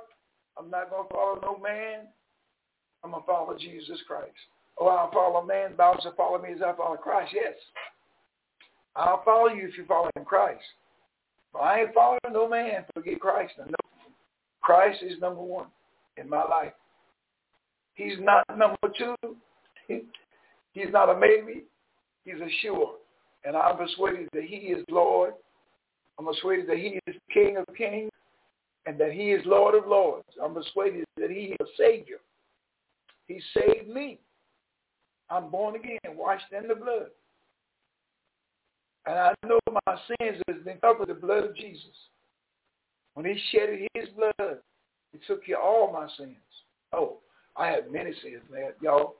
I'm 0.58 0.70
not 0.70 0.90
going 0.90 1.06
to 1.06 1.14
follow 1.14 1.38
no 1.42 1.58
man. 1.58 2.06
I'm 3.02 3.12
going 3.12 3.22
to 3.22 3.26
follow 3.26 3.56
Jesus 3.58 3.98
Christ. 4.06 4.32
Oh, 4.78 4.88
I'll 4.88 5.10
follow 5.12 5.44
man, 5.44 5.72
thou 5.76 5.98
shalt 6.02 6.16
follow 6.16 6.40
me 6.40 6.52
as 6.52 6.62
I 6.62 6.72
follow 6.74 6.96
Christ. 6.96 7.32
Yes. 7.34 7.54
I'll 8.96 9.22
follow 9.24 9.48
you 9.48 9.68
if 9.68 9.76
you 9.78 9.84
follow 9.86 10.10
in 10.16 10.24
Christ. 10.24 10.62
But 11.52 11.60
I 11.60 11.80
ain't 11.80 11.94
following 11.94 12.20
no 12.32 12.48
man. 12.48 12.84
Forget 12.94 13.20
Christ. 13.20 13.54
No. 13.58 13.74
Christ 14.62 15.02
is 15.02 15.20
number 15.20 15.42
one 15.42 15.66
in 16.16 16.28
my 16.28 16.44
life. 16.44 16.72
He's 17.94 18.18
not 18.20 18.44
number 18.56 18.76
two. 18.96 19.14
He's 19.88 20.92
not 20.92 21.08
a 21.08 21.18
maybe. 21.18 21.64
He's 22.24 22.40
a 22.40 22.48
sure. 22.62 22.94
And 23.44 23.56
I'm 23.56 23.76
persuaded 23.76 24.28
that 24.32 24.44
he 24.44 24.56
is 24.56 24.84
Lord. 24.88 25.32
I'm 26.18 26.26
persuaded 26.26 26.68
that 26.68 26.76
he 26.76 27.00
is 27.06 27.16
King 27.32 27.56
of 27.56 27.64
kings 27.76 28.10
and 28.86 28.98
that 28.98 29.12
he 29.12 29.32
is 29.32 29.44
Lord 29.46 29.74
of 29.74 29.86
lords. 29.88 30.28
I'm 30.42 30.54
persuaded 30.54 31.04
that 31.16 31.30
he 31.30 31.56
is 31.58 31.68
Savior. 31.78 32.18
He 33.26 33.40
saved 33.54 33.88
me. 33.88 34.18
I'm 35.30 35.50
born 35.50 35.76
again, 35.76 35.98
washed 36.14 36.52
in 36.52 36.68
the 36.68 36.74
blood. 36.74 37.08
And 39.06 39.18
I 39.18 39.32
know 39.46 39.58
my 39.86 39.98
sins 40.06 40.42
has 40.48 40.62
been 40.64 40.78
covered 40.78 41.00
with 41.00 41.08
the 41.08 41.14
blood 41.14 41.44
of 41.44 41.56
Jesus. 41.56 41.84
When 43.14 43.26
he 43.26 43.40
shedded 43.50 43.88
his 43.94 44.08
blood, 44.10 44.58
he 45.12 45.18
took 45.26 45.44
care 45.44 45.58
of 45.58 45.64
all 45.64 45.92
my 45.92 46.08
sins. 46.16 46.36
Oh, 46.92 47.18
I 47.56 47.68
had 47.68 47.90
many 47.90 48.12
sins, 48.22 48.42
man. 48.50 48.72
Y'all, 48.80 49.16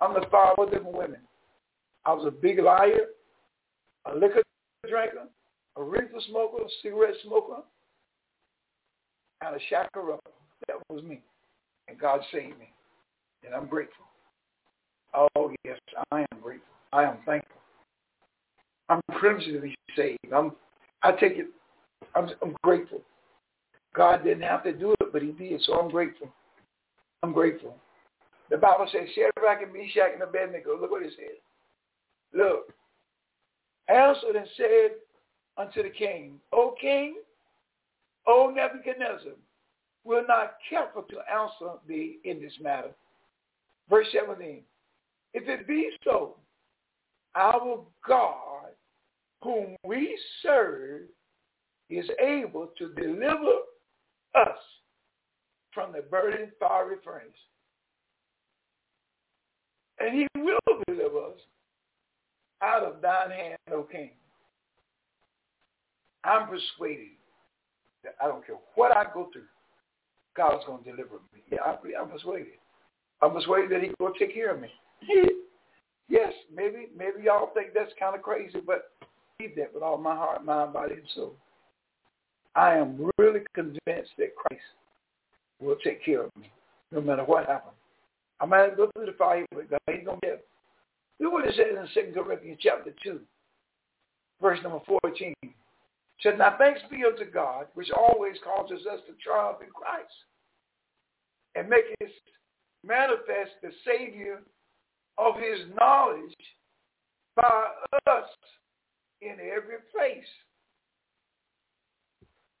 I'm 0.00 0.14
the 0.14 0.26
father 0.30 0.62
of 0.62 0.70
different 0.70 0.96
women. 0.96 1.20
I 2.04 2.12
was 2.12 2.26
a 2.26 2.30
big 2.30 2.58
liar, 2.58 3.06
a 4.06 4.14
liquor 4.14 4.42
drinker, 4.88 5.28
a 5.76 5.82
reefer 5.82 6.20
smoker, 6.28 6.62
a 6.62 6.68
cigarette 6.82 7.14
smoker, 7.24 7.62
and 9.42 9.56
a 9.56 9.58
shacker 9.72 10.14
up. 10.14 10.20
That 10.68 10.76
was 10.88 11.02
me. 11.02 11.20
And 11.88 11.98
God 11.98 12.20
saved 12.32 12.58
me. 12.58 12.72
And 13.44 13.54
I'm 13.54 13.66
grateful. 13.66 14.04
Oh, 15.14 15.52
yes, 15.64 15.78
I 16.12 16.20
am 16.20 16.40
grateful. 16.40 16.66
I 16.92 17.04
am 17.04 17.18
thankful. 17.26 17.59
I'm 18.90 19.00
privileged 19.18 19.52
to 19.52 19.60
be 19.60 19.74
saved. 19.96 20.18
I'm, 20.34 20.52
I 21.02 21.12
take 21.12 21.34
it, 21.34 21.46
I'm, 22.14 22.28
I'm 22.42 22.56
grateful. 22.62 23.00
God 23.94 24.24
didn't 24.24 24.42
have 24.42 24.64
to 24.64 24.72
do 24.72 24.92
it, 25.00 25.12
but 25.12 25.22
he 25.22 25.30
did, 25.32 25.62
so 25.62 25.74
I'm 25.74 25.90
grateful. 25.90 26.28
I'm 27.22 27.32
grateful. 27.32 27.76
The 28.50 28.56
Bible 28.56 28.88
says, 28.90 29.08
Shadrach 29.14 29.62
and 29.62 29.72
Meshach 29.72 30.12
and 30.12 30.22
Abednego, 30.22 30.78
look 30.80 30.90
what 30.90 31.02
it 31.02 31.12
says. 31.16 31.38
Look, 32.34 32.72
answered 33.88 34.36
and 34.36 34.46
said 34.56 34.90
unto 35.56 35.82
the 35.82 35.90
king, 35.90 36.40
O 36.52 36.74
king, 36.80 37.16
O 38.26 38.52
Nebuchadnezzar, 38.54 39.32
will 40.04 40.24
not 40.26 40.54
careful 40.68 41.02
to 41.02 41.18
answer 41.32 41.78
thee 41.86 42.18
in 42.24 42.40
this 42.40 42.52
matter. 42.60 42.90
Verse 43.88 44.06
17, 44.12 44.62
if 45.34 45.48
it 45.48 45.66
be 45.66 45.90
so, 46.04 46.36
our 47.36 47.80
God, 48.06 48.70
whom 49.42 49.76
we 49.84 50.18
serve, 50.42 51.02
is 51.88 52.08
able 52.20 52.68
to 52.78 52.92
deliver 52.94 53.58
us 54.34 54.58
from 55.72 55.92
the 55.92 56.02
burning 56.02 56.50
fiery 56.58 56.96
furnace. 57.04 57.30
And 59.98 60.14
he 60.14 60.26
will 60.40 60.58
deliver 60.86 61.26
us 61.26 61.40
out 62.62 62.82
of 62.82 63.02
thine 63.02 63.30
hand, 63.30 63.58
O 63.72 63.82
king. 63.82 64.10
I'm 66.24 66.48
persuaded 66.48 67.16
that 68.04 68.14
I 68.22 68.28
don't 68.28 68.44
care 68.46 68.56
what 68.74 68.96
I 68.96 69.04
go 69.12 69.28
through, 69.32 69.42
God's 70.36 70.64
going 70.66 70.84
to 70.84 70.90
deliver 70.90 71.14
me. 71.34 71.42
Yeah, 71.50 71.58
I, 71.64 71.76
I'm 72.00 72.10
persuaded. 72.10 72.46
I'm 73.22 73.32
persuaded 73.32 73.70
that 73.70 73.82
he's 73.82 73.92
going 73.98 74.12
to 74.14 74.18
take 74.18 74.34
care 74.34 74.54
of 74.54 74.60
me. 74.60 74.68
yes, 76.08 76.32
maybe 76.54 76.88
maybe 76.96 77.24
y'all 77.24 77.50
think 77.54 77.68
that's 77.74 77.92
kind 77.98 78.14
of 78.14 78.22
crazy, 78.22 78.60
but 78.66 78.92
believe 79.40 79.56
that 79.56 79.74
with 79.74 79.82
all 79.82 79.98
my 79.98 80.14
heart, 80.14 80.44
mind, 80.44 80.72
body, 80.72 80.94
and 80.94 81.08
soul. 81.14 81.34
I 82.54 82.74
am 82.74 83.10
really 83.18 83.40
convinced 83.54 84.10
that 84.18 84.36
Christ 84.36 84.62
will 85.60 85.76
take 85.84 86.04
care 86.04 86.24
of 86.24 86.30
me 86.36 86.50
no 86.92 87.00
matter 87.00 87.24
what 87.24 87.46
happens. 87.46 87.76
I 88.40 88.46
might 88.46 88.76
go 88.76 88.90
through 88.92 89.06
the 89.06 89.12
fire, 89.12 89.46
but 89.52 89.70
God 89.70 89.80
ain't 89.88 90.04
to 90.04 90.18
get 90.22 90.44
Look 91.20 91.34
what 91.34 91.46
it 91.46 91.54
says 91.54 91.76
in 91.96 92.12
2 92.14 92.20
Corinthians 92.20 92.58
chapter 92.62 92.92
2, 93.04 93.20
verse 94.40 94.58
number 94.62 94.80
14. 95.02 95.34
It 95.42 95.50
said, 96.22 96.38
Now 96.38 96.56
thanks 96.58 96.80
be 96.90 97.04
unto 97.04 97.30
God, 97.30 97.66
which 97.74 97.90
always 97.90 98.36
causes 98.42 98.86
us 98.86 99.00
to 99.06 99.12
triumph 99.22 99.58
in 99.62 99.68
Christ 99.68 100.12
and 101.54 101.68
make 101.68 101.84
maketh 102.00 102.14
manifest 102.82 103.52
the 103.62 103.70
Savior 103.84 104.40
of 105.18 105.34
his 105.36 105.66
knowledge 105.78 106.34
by 107.36 107.66
us 108.06 108.24
in 109.22 109.32
every 109.32 109.78
place. 109.94 110.24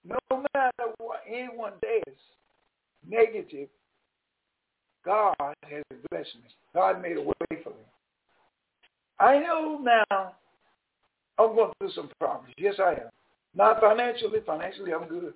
No 0.04 0.18
matter 0.54 0.92
what 0.98 1.22
anyone 1.28 1.72
does 1.82 2.14
negative, 3.06 3.68
God 5.04 5.34
has 5.40 5.82
blessed 6.10 6.34
me. 6.36 6.48
God 6.74 7.02
made 7.02 7.16
a 7.16 7.22
way 7.22 7.62
for 7.62 7.70
me. 7.70 7.84
I 9.18 9.38
know 9.38 9.78
now 9.82 10.34
I'm 11.38 11.54
going 11.54 11.72
through 11.78 11.92
some 11.92 12.10
problems. 12.18 12.54
Yes, 12.56 12.74
I 12.78 12.92
am. 12.92 13.10
Not 13.54 13.80
financially. 13.80 14.40
Financially, 14.46 14.92
I'm 14.92 15.08
good. 15.08 15.34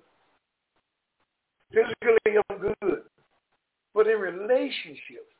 Physically, 1.71 2.39
I'm 2.49 2.57
good. 2.59 3.01
But 3.93 4.07
in 4.07 4.19
relationships, 4.19 5.31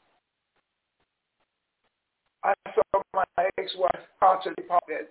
I 2.44 2.54
saw 2.74 3.02
my 3.14 3.24
ex-wife 3.58 3.92
constantly 4.20 4.64
pop 4.66 4.84
at 4.90 5.10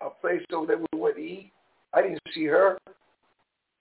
a 0.00 0.10
place 0.10 0.42
over 0.52 0.66
there 0.66 0.78
we 0.78 0.98
went 0.98 1.16
to 1.16 1.22
eat. 1.22 1.52
I 1.94 2.02
didn't 2.02 2.20
see 2.34 2.44
her. 2.44 2.78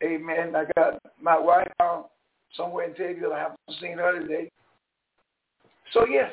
Amen. 0.03 0.55
I 0.55 0.65
got 0.75 1.01
my 1.21 1.37
wife 1.37 1.71
out 1.81 2.11
somewhere 2.55 2.85
in 2.85 2.93
Taylorville. 2.93 3.33
I 3.33 3.39
haven't 3.39 3.59
seen 3.81 3.97
her 3.97 4.19
today. 4.19 4.51
So 5.93 6.05
yes, 6.05 6.31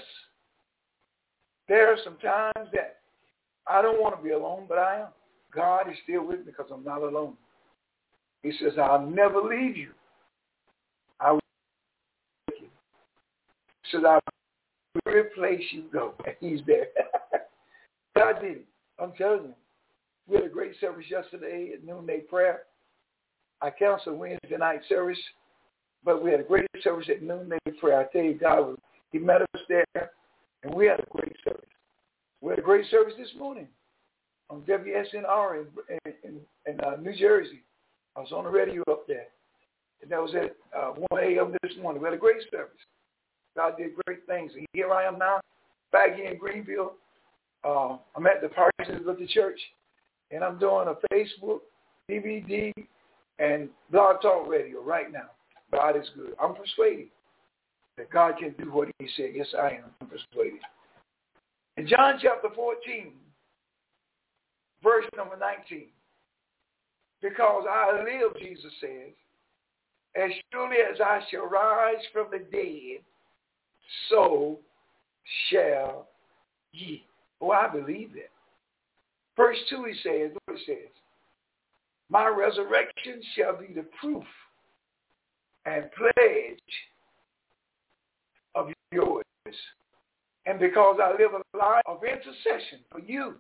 there 1.69 1.93
are 1.93 1.97
some 2.05 2.17
times 2.19 2.69
that 2.73 2.99
I 3.67 3.83
don't 3.83 4.01
want 4.01 4.17
to 4.17 4.23
be 4.23 4.31
alone, 4.31 4.67
but 4.69 4.79
I 4.79 5.01
am. 5.01 5.09
God 5.55 5.89
is 5.91 5.97
still 6.05 6.27
with 6.27 6.41
me 6.41 6.47
because 6.47 6.67
I'm 6.73 6.85
not 6.85 7.03
alone. 7.03 7.35
He 8.43 8.53
says, 8.61 8.73
I'll 8.79 9.07
never 9.07 9.41
leave 9.41 9.77
you. 9.77 9.91
I 11.21 11.33
will 11.33 11.41
you. 12.61 12.67
He 13.83 13.91
says, 13.93 14.03
I'll 14.07 14.21
every 15.07 15.25
place 15.35 15.63
you 15.71 15.85
go. 15.93 16.15
He's 16.41 16.61
there. 16.67 16.87
God 18.17 18.41
did 18.41 18.53
it. 18.53 18.67
I'm 18.99 19.13
telling 19.13 19.45
you. 19.45 19.55
We 20.29 20.37
had 20.37 20.45
a 20.45 20.49
great 20.49 20.73
service 20.81 21.07
yesterday 21.11 21.73
at 21.75 21.85
noonday 21.85 22.21
prayer. 22.21 22.63
I 23.61 23.71
canceled 23.71 24.19
Wednesday 24.19 24.57
night 24.59 24.81
service, 24.89 25.19
but 26.05 26.23
we 26.23 26.31
had 26.31 26.41
a 26.41 26.45
great 26.45 26.67
service 26.83 27.09
at 27.09 27.23
noonday 27.23 27.59
prayer. 27.81 28.01
I 28.01 28.13
tell 28.13 28.23
you, 28.23 28.35
God 28.35 28.77
he 29.13 29.19
met 29.19 29.43
us 29.43 29.61
there, 29.69 30.11
and 30.63 30.75
we 30.75 30.87
had 30.87 31.01
a 31.01 31.07
great 31.11 31.37
service. 31.45 31.69
We 32.41 32.51
had 32.51 32.59
a 32.59 32.63
great 32.63 32.91
service 32.91 33.13
this 33.19 33.29
morning 33.39 33.69
on 34.51 34.63
WSNR 34.63 35.65
in, 35.89 36.13
in, 36.25 36.41
in 36.67 36.81
uh, 36.81 36.97
New 36.97 37.15
Jersey. 37.15 37.63
I 38.17 38.21
was 38.21 38.33
on 38.33 38.45
the 38.45 38.51
radio 38.51 38.83
up 38.91 39.07
there. 39.07 39.27
And 40.03 40.11
that 40.11 40.21
was 40.21 40.35
at 40.35 40.57
uh, 40.77 40.95
1 41.11 41.23
a.m. 41.23 41.55
this 41.63 41.73
morning. 41.81 42.03
We 42.03 42.07
had 42.07 42.15
a 42.15 42.19
great 42.19 42.43
service. 42.51 42.75
God 43.57 43.77
did 43.77 43.93
great 44.07 44.27
things. 44.27 44.53
And 44.57 44.67
here 44.73 44.91
I 44.93 45.05
am 45.05 45.19
now, 45.19 45.41
back 45.93 46.17
here 46.17 46.31
in 46.31 46.39
Greenville. 46.39 46.95
Uh, 47.65 47.99
I'm 48.17 48.27
at 48.27 48.43
the 48.43 48.49
Parsons 48.49 49.07
of 49.07 49.19
the 49.19 49.27
church, 49.27 49.61
and 50.33 50.43
I'm 50.43 50.59
doing 50.59 50.89
a 50.89 51.15
Facebook, 51.15 51.61
DVD, 52.11 52.73
and 53.39 53.69
blog 53.91 54.23
talk 54.23 54.49
radio 54.49 54.83
right 54.83 55.13
now. 55.13 55.31
God 55.71 55.97
is 55.97 56.09
good. 56.17 56.35
I'm 56.43 56.55
persuaded 56.55 57.09
that 57.97 58.11
God 58.11 58.35
can 58.39 58.55
do 58.59 58.73
what 58.73 58.89
he 58.99 59.09
said. 59.17 59.31
Yes, 59.35 59.49
I 59.59 59.69
am. 59.69 59.85
I'm 60.01 60.09
persuaded. 60.09 60.61
In 61.77 61.87
John 61.87 62.19
chapter 62.21 62.49
14, 62.55 63.13
verse 64.83 65.05
number 65.17 65.37
19, 65.39 65.87
because 67.21 67.65
I 67.71 68.03
live, 68.03 68.37
Jesus 68.39 68.73
says, 68.81 69.13
as 70.17 70.31
surely 70.51 70.77
as 70.93 71.01
I 71.01 71.21
shall 71.31 71.47
rise 71.47 72.03
from 72.13 72.27
the 72.31 72.39
dead, 72.39 73.03
so 74.11 74.59
shall 75.51 76.09
ye. 76.73 77.05
Oh, 77.41 77.51
I 77.51 77.69
believe 77.69 78.13
that. 78.15 78.32
Verse 79.37 79.59
2, 79.71 79.85
he 79.85 79.95
says, 80.03 80.31
what 80.45 80.59
it 80.59 80.63
says, 80.67 80.93
my 82.11 82.27
resurrection 82.29 83.23
shall 83.35 83.57
be 83.57 83.73
the 83.75 83.87
proof 84.01 84.25
and 85.65 85.87
pledge 85.93 86.59
of 88.55 88.69
yours 88.93 89.25
and 90.47 90.59
because 90.59 90.99
I 91.03 91.13
live 91.13 91.33
a 91.33 91.57
life 91.57 91.83
of 91.87 92.03
intercession 92.03 92.81
for 92.91 93.01
you 93.01 93.35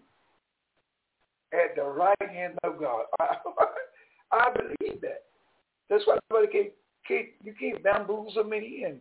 at 1.52 1.74
the 1.76 1.82
right 1.82 2.16
hand 2.30 2.58
of 2.62 2.78
God. 2.78 3.04
I, 3.20 3.36
I 4.32 4.52
believe 4.52 5.00
that. 5.00 5.24
That's 5.90 6.06
why 6.06 6.18
nobody 6.30 6.52
can't, 6.52 6.72
can't, 7.06 7.28
you 7.42 7.54
can't 7.58 7.82
bamboozle 7.82 8.44
me 8.44 8.84
and 8.86 9.00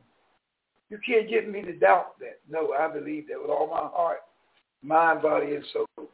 you 0.89 0.97
can't 1.05 1.29
get 1.29 1.49
me 1.49 1.61
to 1.61 1.73
doubt 1.73 2.19
that. 2.19 2.39
No, 2.49 2.73
I 2.73 2.87
believe 2.87 3.27
that 3.29 3.39
with 3.39 3.51
all 3.51 3.67
my 3.67 3.87
heart, 3.95 4.19
mind, 4.81 5.21
body, 5.21 5.55
and 5.55 5.65
soul. 5.71 6.09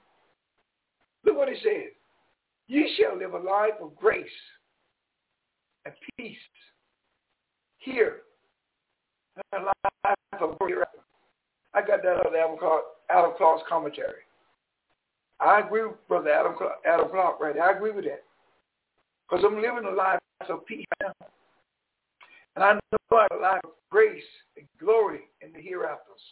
Look 1.27 1.37
what 1.37 1.49
he 1.49 1.55
says. 1.55 1.91
You 2.67 2.87
shall 2.97 3.17
live 3.17 3.33
a 3.33 3.37
life 3.37 3.73
of 3.81 3.95
grace 3.95 4.25
and 5.85 5.93
peace 6.17 6.37
here, 7.79 8.21
a 9.53 9.59
life 9.59 10.41
of. 10.41 10.57
I 11.73 11.81
got 11.81 12.01
that 12.01 12.17
out 12.17 12.27
of 12.27 12.33
Adam 12.33 12.57
Adam 13.09 13.31
Clarke's 13.37 13.63
commentary. 13.67 14.23
I 15.39 15.59
agree 15.59 15.83
with 15.83 16.07
Brother 16.07 16.31
Adam, 16.31 16.55
Adam 16.85 17.09
Clarke 17.09 17.39
right 17.39 17.53
there. 17.53 17.63
I 17.63 17.75
agree 17.75 17.91
with 17.91 18.05
that. 18.05 18.23
Because 19.29 19.45
I'm 19.45 19.61
living 19.61 19.85
a 19.85 19.93
life 19.93 20.19
of 20.49 20.65
peace 20.65 20.85
now. 21.01 21.13
And 22.55 22.63
I 22.63 22.73
know 22.73 23.17
I 23.17 23.27
have 23.29 23.39
a 23.39 23.43
life 23.43 23.61
of 23.65 23.71
grace 23.91 24.23
and 24.57 24.65
glory 24.79 25.21
in 25.41 25.51
the 25.51 25.59
hereafters. 25.59 26.23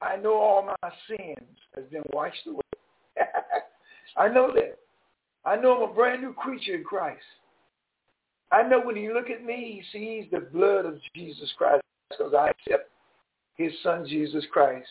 I 0.00 0.16
know 0.16 0.34
all 0.34 0.62
my 0.62 0.90
sins 1.06 1.58
has 1.76 1.84
been 1.90 2.02
washed 2.12 2.46
away. 2.48 2.61
I 4.16 4.28
know 4.28 4.52
that. 4.54 4.78
I 5.44 5.56
know 5.56 5.76
I'm 5.76 5.90
a 5.90 5.94
brand 5.94 6.22
new 6.22 6.32
creature 6.32 6.74
in 6.74 6.84
Christ. 6.84 7.22
I 8.52 8.62
know 8.62 8.80
when 8.80 8.96
he 8.96 9.12
look 9.12 9.30
at 9.30 9.44
me, 9.44 9.82
he 9.92 9.98
sees 9.98 10.30
the 10.30 10.40
blood 10.40 10.84
of 10.84 10.98
Jesus 11.14 11.50
Christ 11.56 11.82
because 12.10 12.34
I 12.34 12.50
accept 12.50 12.90
his 13.56 13.72
son 13.82 14.06
Jesus 14.06 14.44
Christ. 14.52 14.88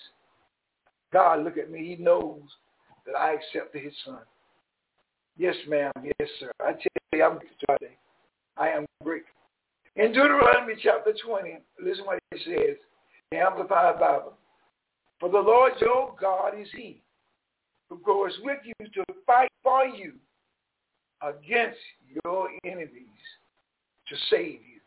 God, 1.14 1.44
look 1.44 1.58
at 1.58 1.72
me. 1.72 1.96
He 1.96 2.04
knows 2.04 2.42
that 3.06 3.16
I 3.16 3.34
accepted 3.34 3.84
his 3.84 3.94
son. 4.04 4.20
Yes, 5.38 5.56
ma'am. 5.68 5.92
Yes, 6.04 6.30
sir. 6.40 6.52
I 6.60 6.72
tell 6.74 6.80
you, 7.14 7.24
I'm 7.24 7.40
grateful 7.40 7.98
I 8.58 8.70
am 8.70 8.86
grateful. 9.04 9.30
In 9.96 10.08
Deuteronomy 10.08 10.76
chapter 10.82 11.14
20, 11.26 11.60
listen 11.84 12.06
what 12.06 12.20
it 12.32 12.42
says, 12.46 12.78
the 13.32 13.38
Amplified 13.38 14.00
Bible. 14.00 14.34
For 15.20 15.30
the 15.30 15.40
Lord 15.40 15.74
your 15.80 16.16
God 16.20 16.60
is 16.60 16.68
he 16.76 17.02
who 17.92 18.00
goes 18.06 18.32
with 18.42 18.60
you 18.64 18.74
to 18.88 19.04
fight 19.28 19.52
for 19.62 19.86
you 19.86 20.14
against 21.22 21.78
your 22.24 22.48
enemies 22.64 22.90
to 24.08 24.16
save 24.30 24.62
you. 24.62 24.80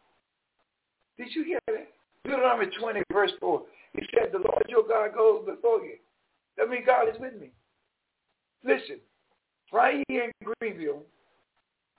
Did 1.19 1.35
you 1.35 1.45
hear 1.45 1.61
that? 1.67 1.89
Deuteronomy 2.25 2.71
20, 2.81 3.03
verse 3.13 3.33
4. 3.39 3.63
He 3.93 4.03
said, 4.15 4.31
the 4.33 4.39
Lord 4.39 4.65
your 4.69 4.89
God 4.89 5.15
goes 5.15 5.45
before 5.45 5.83
you. 5.83 5.97
That 6.57 6.71
means 6.71 6.85
God 6.87 7.09
is 7.09 7.21
with 7.21 7.39
me. 7.39 7.51
Listen, 8.65 8.97
right 9.71 10.03
here 10.09 10.25
in 10.25 10.55
Greenville, 10.61 11.03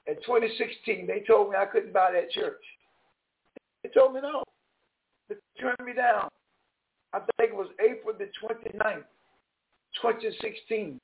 in 0.07 0.15
2016, 0.15 1.05
they 1.05 1.23
told 1.27 1.51
me 1.51 1.55
I 1.55 1.65
couldn't 1.65 1.93
buy 1.93 2.11
that 2.13 2.31
church. 2.31 2.61
They 3.83 3.89
told 3.89 4.15
me 4.15 4.21
no. 4.21 4.43
They 5.29 5.35
turned 5.61 5.77
me 5.85 5.93
down. 5.93 6.29
I 7.13 7.19
think 7.37 7.51
it 7.51 7.55
was 7.55 7.67
April 7.79 8.15
the 8.17 8.25
29th, 8.43 9.03
2016. 10.01 10.99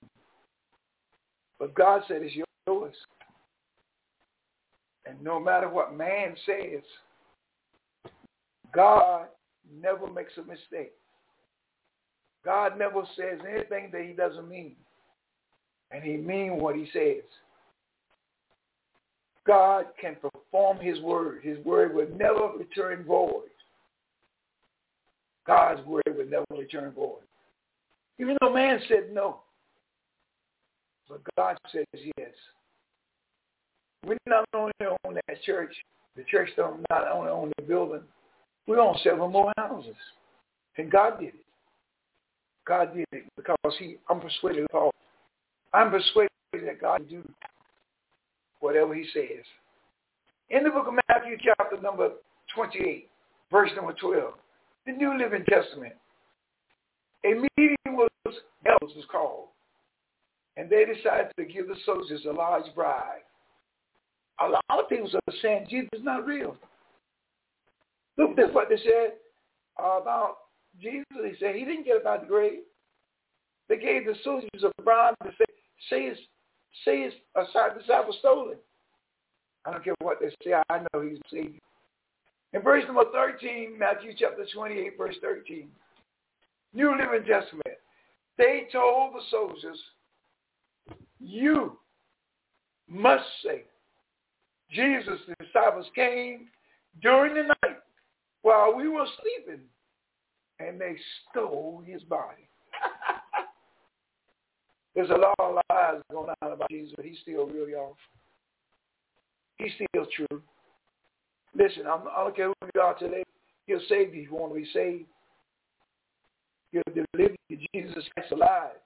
But 1.60 1.74
God 1.76 2.02
said 2.08 2.22
it's 2.22 2.36
yours. 2.68 2.96
And 5.06 5.22
no 5.24 5.40
matter 5.40 5.70
what 5.70 5.96
man 5.96 6.36
says, 6.46 6.82
God 8.74 9.28
never 9.82 10.12
makes 10.12 10.34
a 10.38 10.42
mistake. 10.42 10.94
God 12.44 12.78
never 12.78 13.04
says 13.16 13.40
anything 13.48 13.90
that 13.92 14.02
he 14.02 14.14
doesn't 14.14 14.50
mean. 14.50 14.76
And 15.92 16.04
he 16.04 16.18
mean 16.18 16.58
what 16.58 16.76
he 16.76 16.88
says. 16.94 17.24
God 19.46 19.86
can 20.00 20.16
perform 20.16 20.80
his 20.80 21.00
word. 21.02 21.42
His 21.44 21.58
word 21.66 21.94
will 21.94 22.08
never 22.16 22.52
return 22.58 23.04
void. 23.04 23.50
God's 25.46 25.86
word 25.86 26.04
will 26.08 26.28
never 26.28 26.46
return 26.52 26.92
void. 26.92 27.24
Even 28.22 28.38
though 28.40 28.54
man 28.54 28.80
said 28.88 29.10
no, 29.12 29.40
but 31.10 31.22
God 31.36 31.58
says 31.72 31.86
yes. 32.18 32.30
We're 34.06 34.18
not 34.28 34.46
only 34.54 34.72
own 34.82 35.16
that 35.16 35.42
church, 35.44 35.74
the 36.16 36.24
church 36.30 36.50
don't 36.56 36.86
not 36.92 37.08
only 37.12 37.32
own 37.32 37.52
the 37.58 37.64
building, 37.64 38.02
we 38.68 38.78
own 38.78 38.96
several 39.04 39.28
more 39.28 39.52
houses. 39.58 39.96
And 40.78 40.92
God 40.92 41.20
did 41.20 41.30
it. 41.30 41.46
God 42.68 42.94
did 42.96 43.08
it 43.12 43.24
because 43.36 43.76
he, 43.80 43.98
I'm 44.08 44.22
persuaded, 44.22 44.68
Paul, 44.72 44.92
I'm 45.74 45.90
persuaded 45.90 46.30
that 46.54 46.80
God 46.80 46.98
can 46.98 47.08
do 47.08 47.30
whatever 48.60 48.94
he 48.94 49.06
says. 49.14 49.44
In 50.52 50.64
the 50.64 50.70
book 50.70 50.88
of 50.88 50.94
Matthew 51.10 51.38
chapter 51.44 51.82
number 51.82 52.12
28, 52.54 53.10
verse 53.50 53.72
number 53.76 53.94
12, 53.94 54.34
the 54.86 54.92
New 54.92 55.18
Living 55.18 55.44
Testament, 55.46 55.94
a 57.26 57.34
meeting 57.58 57.78
was 57.88 58.10
elders 58.66 58.96
was 58.96 59.06
called, 59.12 59.48
and 60.58 60.70
they 60.70 60.86
decided 60.86 61.32
to 61.38 61.46
give 61.46 61.68
the 61.68 61.76
soldiers 61.86 62.26
a 62.28 62.32
large 62.32 62.74
bribe. 62.76 63.24
A 64.40 64.48
lot 64.48 64.80
of 64.84 64.90
people 64.90 65.10
are 65.14 65.34
saying 65.42 65.68
Jesus 65.70 65.90
is 65.94 66.04
not 66.04 66.26
real. 66.26 66.56
Look, 68.18 68.36
that's 68.36 68.54
what 68.54 68.70
they 68.70 68.78
said 68.78 69.14
about 69.78 70.38
Jesus. 70.80 71.06
They 71.22 71.36
said 71.40 71.56
he 71.56 71.66
didn't 71.66 71.86
get 71.86 72.02
about 72.02 72.22
the 72.22 72.28
grave. 72.28 72.60
They 73.70 73.78
gave 73.78 74.06
the 74.06 74.16
soldiers 74.24 74.64
a 74.64 74.82
bribe 74.84 75.16
to 75.24 75.30
say, 75.38 75.46
say 75.90 76.10
his, 76.10 76.18
say 76.86 77.04
his 77.04 77.14
uh, 77.36 77.46
disciple 77.78 78.16
stole 78.20 78.52
it. 78.52 78.62
I 79.66 79.72
don't 79.72 79.84
care 79.84 79.94
what 80.02 80.18
they 80.20 80.30
say. 80.44 80.56
I 80.70 80.80
know 80.80 81.02
he's 81.02 81.20
savior. 81.32 81.60
In 82.54 82.62
verse 82.62 82.84
number 82.86 83.06
13, 83.14 83.78
Matthew 83.78 84.12
chapter 84.18 84.46
28, 84.54 84.98
verse 84.98 85.16
13, 85.22 85.70
New 86.74 86.92
Living 86.92 87.28
Testament, 87.28 87.78
they 88.38 88.68
told 88.72 89.14
the 89.14 89.22
soldiers, 89.30 89.78
you 91.20 91.78
must 92.88 93.26
say, 93.44 93.64
Jesus' 94.72 95.20
the 95.28 95.46
disciples 95.46 95.86
came 95.96 96.48
during 97.02 97.36
the 97.36 97.44
night 97.44 97.78
while 98.42 98.74
we 98.76 98.88
were 98.88 99.06
sleeping, 99.22 99.62
and 100.60 100.80
they 100.80 100.96
stole 101.30 101.84
his 101.86 102.02
body. 102.04 102.48
There's 104.96 105.10
a 105.10 105.14
lot 105.14 105.36
of 105.40 105.58
lies 105.70 106.02
going 106.12 106.34
on 106.42 106.52
about 106.52 106.70
Jesus, 106.70 106.94
but 106.96 107.06
he's 107.06 107.20
still 107.22 107.48
real, 107.48 107.70
y'all. 107.70 107.96
He's 109.58 109.72
still 109.76 110.06
true. 110.16 110.42
Listen, 111.56 111.84
I'm, 111.86 112.02
I 112.16 112.24
don't 112.24 112.36
care 112.36 112.48
who 112.48 112.54
you 112.74 112.82
are 112.82 112.96
today. 112.96 113.24
He'll 113.68 113.82
save 113.88 114.16
you 114.16 114.24
if 114.24 114.30
you 114.30 114.36
want 114.36 114.54
to 114.54 114.60
be 114.60 114.68
saved. 114.74 115.06
He'll 116.72 116.84
deliver 116.94 117.36
you. 117.50 117.58
Jesus 117.74 118.04
Christ 118.14 118.32
alive. 118.32 118.80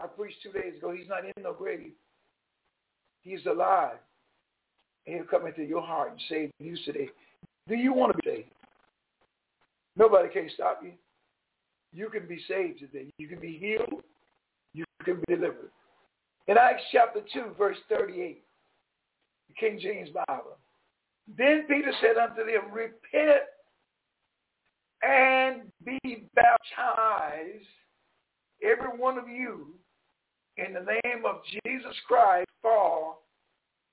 I 0.00 0.06
preached 0.06 0.38
two 0.42 0.52
days 0.52 0.76
ago. 0.78 0.92
He's 0.92 1.08
not 1.08 1.24
in 1.24 1.42
no 1.42 1.52
grave. 1.52 1.92
He's 3.22 3.44
alive. 3.46 3.96
He'll 5.04 5.24
come 5.24 5.46
into 5.46 5.64
your 5.64 5.82
heart 5.82 6.12
and 6.12 6.20
save 6.28 6.50
you 6.58 6.76
today. 6.84 7.08
Do 7.68 7.74
you 7.74 7.92
want 7.92 8.12
to 8.12 8.22
be 8.22 8.30
saved? 8.30 8.48
Nobody 9.96 10.28
can 10.28 10.50
stop 10.54 10.80
you. 10.82 10.92
You 11.92 12.08
can 12.10 12.26
be 12.26 12.40
saved 12.48 12.80
today. 12.80 13.08
You 13.18 13.28
can 13.28 13.38
be 13.38 13.56
healed. 13.56 14.02
You 14.74 14.84
can 15.04 15.22
be 15.26 15.36
delivered. 15.36 15.70
In 16.48 16.58
Acts 16.58 16.82
chapter 16.92 17.20
2, 17.32 17.54
verse 17.56 17.78
38, 17.88 18.42
the 19.48 19.54
King 19.54 19.78
James 19.80 20.10
Bible. 20.10 20.58
Then 21.38 21.64
Peter 21.68 21.92
said 22.00 22.20
unto 22.20 22.44
them, 22.44 22.70
Repent 22.72 23.44
and 25.04 25.62
be 25.84 26.28
baptized, 26.34 27.66
every 28.62 28.98
one 28.98 29.18
of 29.18 29.28
you, 29.28 29.74
in 30.56 30.72
the 30.72 30.80
name 30.80 31.24
of 31.26 31.40
Jesus 31.64 31.94
Christ 32.06 32.48
for 32.62 33.16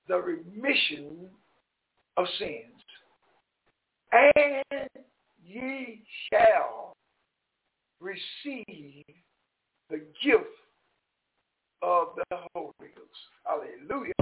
the 0.08 0.16
remission 0.16 1.28
of 2.16 2.26
sins. 2.38 2.62
And 4.12 4.88
ye 5.44 6.02
shall 6.32 6.94
receive 8.00 9.04
the 9.90 10.00
gift 10.22 10.46
of 11.82 12.08
the 12.16 12.36
Holy 12.54 12.72
Ghost. 12.80 13.08
Hallelujah. 13.44 14.12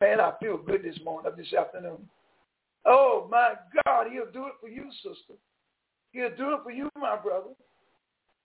Man, 0.00 0.20
I 0.20 0.32
feel 0.40 0.58
good 0.58 0.82
this 0.82 0.98
morning, 1.04 1.32
this 1.36 1.52
afternoon. 1.54 2.08
Oh, 2.84 3.26
my 3.30 3.54
God, 3.84 4.08
he'll 4.12 4.30
do 4.32 4.46
it 4.46 4.54
for 4.60 4.68
you, 4.68 4.84
sister. 5.02 5.34
He'll 6.18 6.34
do 6.36 6.54
it 6.54 6.60
for 6.64 6.72
you, 6.72 6.90
my 6.98 7.16
brother. 7.16 7.50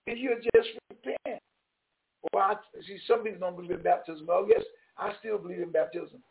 And 0.05 0.19
you'll 0.19 0.35
just 0.55 0.69
repent. 0.91 1.41
Well, 2.31 2.43
I 2.43 2.55
see 2.85 2.99
some 3.07 3.23
people 3.23 3.39
don't 3.39 3.55
believe 3.55 3.71
in 3.71 3.81
baptism. 3.81 4.27
Oh, 4.29 4.45
yes, 4.47 4.61
I 4.95 5.13
still 5.19 5.39
believe 5.39 5.59
in 5.59 5.71
baptism. 5.71 6.21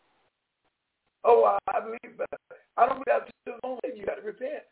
Oh, 1.24 1.44
I, 1.44 1.76
I 1.76 1.80
believe, 1.80 2.16
but 2.16 2.28
I 2.76 2.86
don't 2.86 3.04
believe 3.04 3.06
baptism 3.06 3.60
only. 3.64 3.98
You 3.98 4.06
got 4.06 4.16
to 4.16 4.22
repent. 4.22 4.62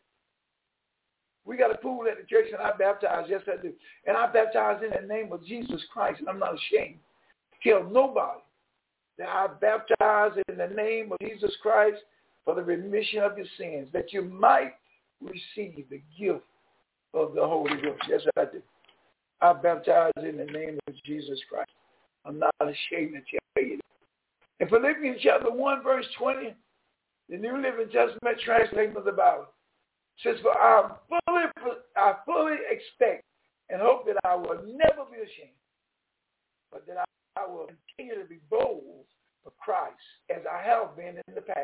We 1.43 1.57
got 1.57 1.75
a 1.75 1.77
pool 1.77 2.05
at 2.09 2.17
the 2.17 2.27
church, 2.27 2.45
and 2.53 2.61
I 2.61 2.71
baptize. 2.77 3.25
Yes, 3.27 3.41
I 3.47 3.61
do. 3.61 3.73
And 4.07 4.15
I 4.15 4.31
baptize 4.31 4.81
in 4.81 4.91
the 4.91 5.13
name 5.13 5.33
of 5.33 5.45
Jesus 5.45 5.81
Christ, 5.91 6.19
and 6.19 6.29
I'm 6.29 6.39
not 6.39 6.55
ashamed 6.55 6.99
kill 7.61 7.83
nobody. 7.83 8.39
That 9.17 9.27
I 9.27 9.47
baptize 9.59 10.41
in 10.47 10.57
the 10.57 10.67
name 10.67 11.11
of 11.11 11.19
Jesus 11.19 11.51
Christ 11.61 11.97
for 12.45 12.55
the 12.55 12.63
remission 12.63 13.19
of 13.19 13.37
your 13.37 13.45
sins, 13.57 13.89
that 13.93 14.13
you 14.13 14.23
might 14.23 14.73
receive 15.21 15.85
the 15.89 16.01
gift 16.17 16.43
of 17.13 17.33
the 17.33 17.45
Holy 17.45 17.81
Ghost. 17.81 18.01
Yes, 18.07 18.21
I 18.37 18.45
do. 18.45 18.61
I 19.41 19.53
baptize 19.53 20.11
in 20.17 20.37
the 20.37 20.45
name 20.45 20.79
of 20.87 20.93
Jesus 21.05 21.39
Christ. 21.49 21.71
I'm 22.25 22.39
not 22.39 22.53
ashamed 22.59 23.13
to 23.13 23.39
tell 23.55 23.63
you. 23.65 23.79
In 24.59 24.69
Philippians 24.69 25.19
chapter 25.21 25.51
1, 25.51 25.83
verse 25.83 26.05
20, 26.19 26.53
the 27.29 27.37
New 27.37 27.55
Living 27.57 27.89
Testament 27.91 28.37
translation 28.43 28.95
of 28.95 29.05
the 29.05 29.11
Bible 29.11 29.47
says, 30.23 30.35
For 30.43 30.51
I 30.51 30.91
fully, 31.09 31.43
I 31.95 32.13
fully 32.25 32.57
expect 32.69 33.23
and 33.69 33.81
hope 33.81 34.05
that 34.05 34.17
I 34.23 34.35
will 34.35 34.61
never 34.67 35.09
be 35.09 35.17
ashamed, 35.17 35.57
but 36.71 36.85
that 36.85 36.97
I 36.97 37.05
I 37.37 37.47
will 37.47 37.67
continue 37.67 38.21
to 38.21 38.27
be 38.27 38.39
bold 38.49 39.05
for 39.43 39.51
Christ 39.59 39.95
as 40.29 40.43
I 40.51 40.61
have 40.67 40.95
been 40.95 41.15
in 41.27 41.35
the 41.35 41.41
past. 41.41 41.57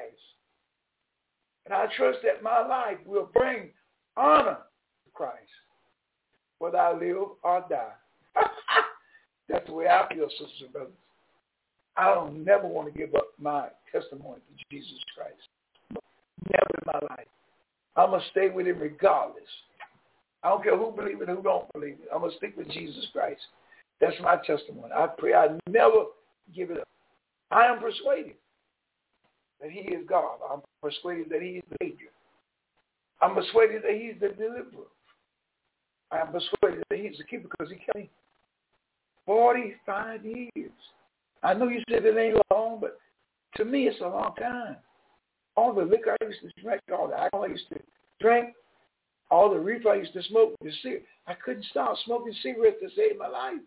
And 1.65 1.73
I 1.73 1.87
trust 1.97 2.19
that 2.23 2.41
my 2.41 2.65
life 2.65 2.97
will 3.05 3.29
bring 3.33 3.69
honor 4.15 4.57
Christ, 5.17 5.49
whether 6.59 6.77
I 6.77 6.93
live 6.93 7.17
or 7.43 7.65
die. 7.69 7.93
That's 9.49 9.65
the 9.65 9.73
way 9.73 9.87
I 9.87 10.07
feel, 10.13 10.29
sisters 10.29 10.61
and 10.61 10.73
brothers. 10.73 10.93
I 11.97 12.13
don't 12.13 12.45
never 12.45 12.67
want 12.67 12.93
to 12.93 12.97
give 12.97 13.15
up 13.15 13.29
my 13.41 13.69
testimony 13.91 14.39
to 14.39 14.75
Jesus 14.75 14.99
Christ. 15.15 15.49
Never 16.51 16.69
in 16.75 16.83
my 16.85 17.15
life. 17.15 17.27
I'm 17.95 18.11
going 18.11 18.21
to 18.21 18.29
stay 18.29 18.49
with 18.49 18.67
him 18.67 18.77
regardless. 18.79 19.43
I 20.43 20.49
don't 20.49 20.63
care 20.63 20.77
who 20.77 20.91
believes 20.91 21.19
it, 21.21 21.29
who 21.29 21.41
don't 21.41 21.71
believe 21.73 21.95
it. 22.01 22.09
I'm 22.13 22.19
going 22.19 22.31
to 22.31 22.37
stick 22.37 22.55
with 22.55 22.69
Jesus 22.69 23.07
Christ. 23.11 23.41
That's 23.99 24.15
my 24.21 24.37
testimony. 24.45 24.93
I 24.95 25.07
pray 25.07 25.33
I 25.33 25.47
never 25.67 26.05
give 26.55 26.69
it 26.69 26.79
up. 26.79 26.87
I 27.49 27.65
am 27.65 27.79
persuaded 27.79 28.35
that 29.59 29.71
he 29.71 29.79
is 29.79 30.05
God. 30.07 30.37
I'm 30.51 30.61
persuaded 30.81 31.29
that 31.31 31.41
he 31.41 31.57
is 31.57 31.63
the 31.71 31.77
Savior. 31.81 32.09
I'm 33.21 33.33
persuaded 33.33 33.81
that 33.83 33.95
he's 33.99 34.13
the 34.21 34.29
deliverer. 34.29 34.91
I 36.11 36.19
am 36.19 36.27
persuaded 36.27 36.83
that 36.89 36.99
he's 36.99 37.17
the 37.17 37.23
keeper 37.23 37.47
because 37.49 37.71
he 37.71 37.77
kept 37.77 37.97
me. 37.97 38.09
45 39.25 40.25
years. 40.25 40.71
I 41.43 41.53
know 41.53 41.67
you 41.67 41.81
said 41.89 42.05
it 42.05 42.17
ain't 42.17 42.41
long, 42.51 42.79
but 42.79 42.97
to 43.55 43.65
me 43.65 43.87
it's 43.87 43.99
a 44.01 44.07
long 44.07 44.33
time. 44.39 44.77
All 45.55 45.73
the 45.73 45.83
liquor 45.83 46.15
I 46.21 46.25
used 46.25 46.41
to 46.41 46.61
drink, 46.61 46.81
all 46.91 47.07
the 47.07 47.19
alcohol 47.19 47.45
I 47.45 47.49
used 47.49 47.67
to 47.69 47.79
drink, 48.21 48.53
all 49.29 49.49
the 49.49 49.59
reefer 49.59 49.89
I 49.89 49.95
used 49.95 50.13
to 50.13 50.23
smoke, 50.23 50.55
the 50.61 50.71
cigarette, 50.81 51.03
I 51.27 51.33
couldn't 51.33 51.65
stop 51.65 51.95
smoking 52.05 52.33
cigarettes 52.41 52.77
to 52.81 52.89
save 52.95 53.17
my 53.17 53.27
life. 53.27 53.59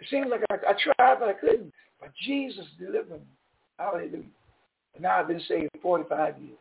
It 0.00 0.06
seemed 0.10 0.28
like 0.28 0.42
I, 0.50 0.56
I 0.56 0.72
tried, 0.72 1.18
but 1.18 1.28
I 1.28 1.32
couldn't. 1.32 1.72
But 2.00 2.10
Jesus 2.26 2.66
delivered 2.78 3.20
me. 3.20 3.26
Hallelujah. 3.78 4.24
And 4.94 5.02
now 5.02 5.20
I've 5.20 5.28
been 5.28 5.40
saved 5.48 5.70
45 5.80 6.38
years. 6.38 6.58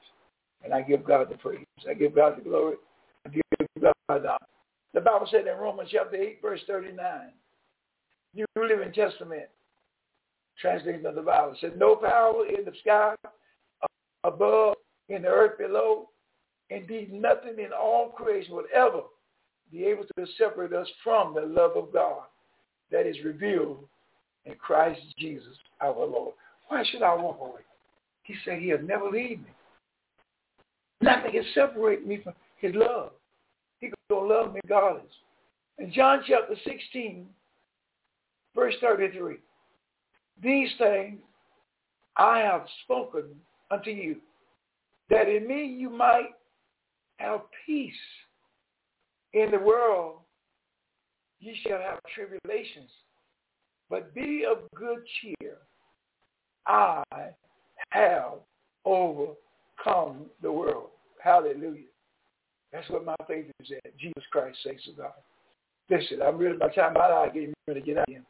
And 0.64 0.74
I 0.74 0.82
give 0.82 1.04
God 1.04 1.30
the 1.30 1.38
praise. 1.38 1.66
I 1.90 1.94
give 1.94 2.16
God 2.16 2.38
the 2.38 2.42
glory. 2.42 2.78
I 3.26 3.30
give 3.30 3.44
God 3.82 3.94
the 4.08 4.14
honor. 4.14 4.38
The 4.96 5.02
Bible 5.02 5.28
said 5.30 5.46
in 5.46 5.58
Romans 5.58 5.90
chapter 5.92 6.16
8, 6.16 6.40
verse 6.42 6.62
39, 6.68 7.06
New 8.34 8.46
Living 8.56 8.94
Testament, 8.94 9.44
translation 10.58 11.06
of 11.06 11.16
the 11.16 11.22
Bible, 11.22 11.54
said, 11.60 11.78
no 11.78 11.98
power 11.98 12.46
in 12.48 12.64
the 12.64 12.72
sky 12.80 13.14
above, 14.24 14.76
in 15.10 15.24
the 15.24 15.28
earth 15.28 15.58
below, 15.58 16.08
indeed 16.70 17.12
nothing 17.12 17.60
in 17.60 17.72
all 17.78 18.08
creation 18.08 18.56
will 18.56 18.64
ever 18.74 19.02
be 19.70 19.84
able 19.84 20.06
to 20.18 20.26
separate 20.38 20.72
us 20.72 20.88
from 21.04 21.36
the 21.36 21.42
love 21.42 21.72
of 21.76 21.92
God 21.92 22.24
that 22.90 23.06
is 23.06 23.18
revealed 23.26 23.84
in 24.46 24.56
Christ 24.56 25.02
Jesus 25.20 25.58
our 25.82 25.94
Lord. 25.94 26.36
Why 26.70 26.86
should 26.90 27.04
I 27.04 27.14
walk 27.16 27.40
away? 27.42 27.62
He 28.24 28.34
said 28.46 28.60
he'll 28.60 28.82
never 28.82 29.10
leave 29.10 29.40
me. 29.40 29.52
Nothing 31.02 31.34
can 31.34 31.46
separate 31.54 32.08
me 32.08 32.22
from 32.24 32.34
his 32.60 32.74
love. 32.74 33.12
He 33.80 33.92
going 34.10 34.28
to 34.28 34.34
love 34.34 34.54
me 34.54 34.60
regardless. 34.64 35.12
In 35.78 35.92
John 35.92 36.22
chapter 36.28 36.56
16, 36.66 37.26
verse 38.56 38.76
33, 38.82 39.38
these 40.42 40.70
things 40.78 41.20
I 42.18 42.40
have 42.40 42.66
spoken 42.84 43.24
unto 43.72 43.90
you, 43.90 44.18
that 45.10 45.28
in 45.28 45.48
me 45.48 45.66
you 45.66 45.90
might 45.90 46.30
have 47.18 47.42
peace. 47.66 47.94
In 49.34 49.52
the 49.52 49.60
world 49.60 50.20
ye 51.40 51.58
shall 51.68 51.80
have 51.80 52.00
tribulations, 52.14 52.90
but 53.90 54.14
be 54.16 54.46
of 54.50 54.60
good 54.76 55.00
cheer. 55.22 55.58
I 56.68 57.04
have 57.90 58.34
overcome 58.86 60.26
the 60.42 60.52
world. 60.52 60.90
Hallelujah. 61.22 61.84
That's 62.76 62.90
what 62.90 63.06
my 63.06 63.16
faith 63.26 63.46
is 63.62 63.72
at. 63.72 63.98
Jesus 63.98 64.24
Christ 64.32 64.58
says 64.62 64.76
to 64.86 64.92
God. 64.92 65.14
Listen, 65.90 66.22
I'm 66.22 66.38
really 66.38 66.58
the 66.58 66.68
time 66.76 66.94
my 66.96 67.00
eye 67.00 67.30
getting 67.34 67.54
ready 67.68 67.80
to 67.80 67.86
get 67.86 67.98
out 67.98 68.10
of 68.10 68.10
here. 68.10 68.24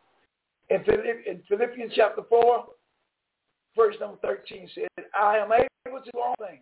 In, 0.69 1.33
in 1.33 1.41
Philippians 1.47 1.93
chapter 1.95 2.21
4, 2.29 2.65
verse 3.75 3.95
number 3.99 4.17
13 4.21 4.69
said, 4.75 5.05
I 5.19 5.37
am 5.37 5.51
able 5.51 5.99
to 5.99 6.11
do 6.11 6.19
all 6.19 6.35
things 6.39 6.61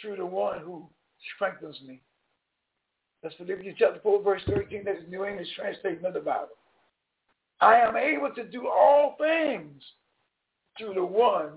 through 0.00 0.16
the 0.16 0.24
one 0.24 0.60
who 0.60 0.86
strengthens 1.34 1.76
me. 1.86 2.00
That's 3.22 3.34
Philippians 3.34 3.76
chapter 3.78 4.00
4, 4.02 4.22
verse 4.22 4.42
13. 4.48 4.82
That's 4.82 5.02
the 5.04 5.10
New 5.10 5.26
English 5.26 5.48
translation 5.56 6.06
of 6.06 6.14
the 6.14 6.20
Bible. 6.20 6.56
I 7.60 7.76
am 7.80 7.96
able 7.96 8.30
to 8.34 8.44
do 8.44 8.66
all 8.66 9.16
things 9.18 9.82
through 10.78 10.94
the 10.94 11.04
one 11.04 11.50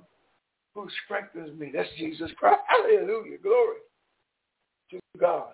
who 0.76 0.90
strengthens 1.06 1.58
me. 1.58 1.72
That's 1.74 1.90
Jesus 1.98 2.32
Christ. 2.38 2.60
Hallelujah. 2.68 3.38
Glory 3.42 3.78
God. 5.18 5.54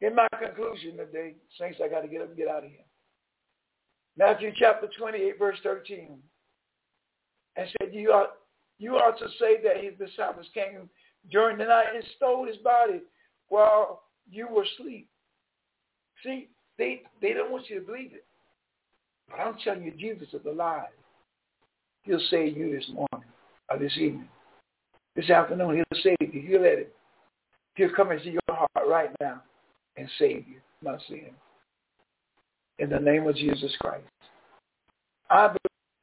In 0.00 0.14
my 0.14 0.26
conclusion 0.38 0.96
today, 0.96 1.34
saints, 1.58 1.78
I 1.82 1.88
got 1.88 2.02
to 2.02 2.08
get 2.08 2.22
up 2.22 2.28
and 2.28 2.36
get 2.36 2.48
out 2.48 2.64
of 2.64 2.70
here. 2.70 2.80
Matthew 4.18 4.52
chapter 4.56 4.88
28, 4.98 5.38
verse 5.38 5.58
13. 5.62 6.18
And 7.56 7.68
said, 7.80 7.94
you 7.94 8.10
ought, 8.10 8.32
you 8.78 8.96
ought 8.96 9.18
to 9.18 9.28
say 9.38 9.62
that 9.62 9.82
his 9.82 9.94
disciples 9.98 10.46
came 10.52 10.90
during 11.30 11.58
the 11.58 11.64
night 11.64 11.94
and 11.94 12.04
stole 12.16 12.46
his 12.46 12.56
body 12.58 13.00
while 13.48 14.02
you 14.30 14.46
were 14.48 14.64
asleep. 14.64 15.08
See, 16.22 16.48
they, 16.78 17.02
they 17.22 17.32
don't 17.32 17.50
want 17.50 17.70
you 17.70 17.80
to 17.80 17.86
believe 17.86 18.12
it. 18.12 18.24
But 19.30 19.40
I'm 19.40 19.56
telling 19.64 19.82
you, 19.82 19.92
Jesus 19.92 20.28
is 20.32 20.44
alive. 20.46 20.88
He'll 22.02 22.20
save 22.30 22.56
you 22.56 22.76
this 22.76 22.88
morning 22.88 23.28
or 23.70 23.78
this 23.78 23.96
evening. 23.96 24.28
This 25.14 25.30
afternoon, 25.30 25.76
he'll 25.76 26.02
save 26.02 26.34
you. 26.34 26.42
He'll 26.42 26.60
let 26.60 26.78
it. 26.78 26.94
He'll 27.74 27.92
come 27.94 28.10
and 28.10 28.22
your 28.22 28.40
heart 28.45 28.45
right 28.84 29.10
now 29.20 29.42
and 29.96 30.08
save 30.18 30.46
you, 30.48 30.60
my 30.82 30.98
sin. 31.08 31.30
In 32.78 32.90
the 32.90 32.98
name 32.98 33.26
of 33.26 33.36
Jesus 33.36 33.72
Christ. 33.80 34.04
I 35.30 35.54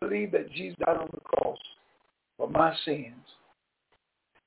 believe 0.02 0.32
that 0.32 0.52
Jesus 0.52 0.78
died 0.86 0.98
on 0.98 1.10
the 1.14 1.20
cross 1.22 1.58
for 2.38 2.50
my 2.50 2.76
sins. 2.86 3.14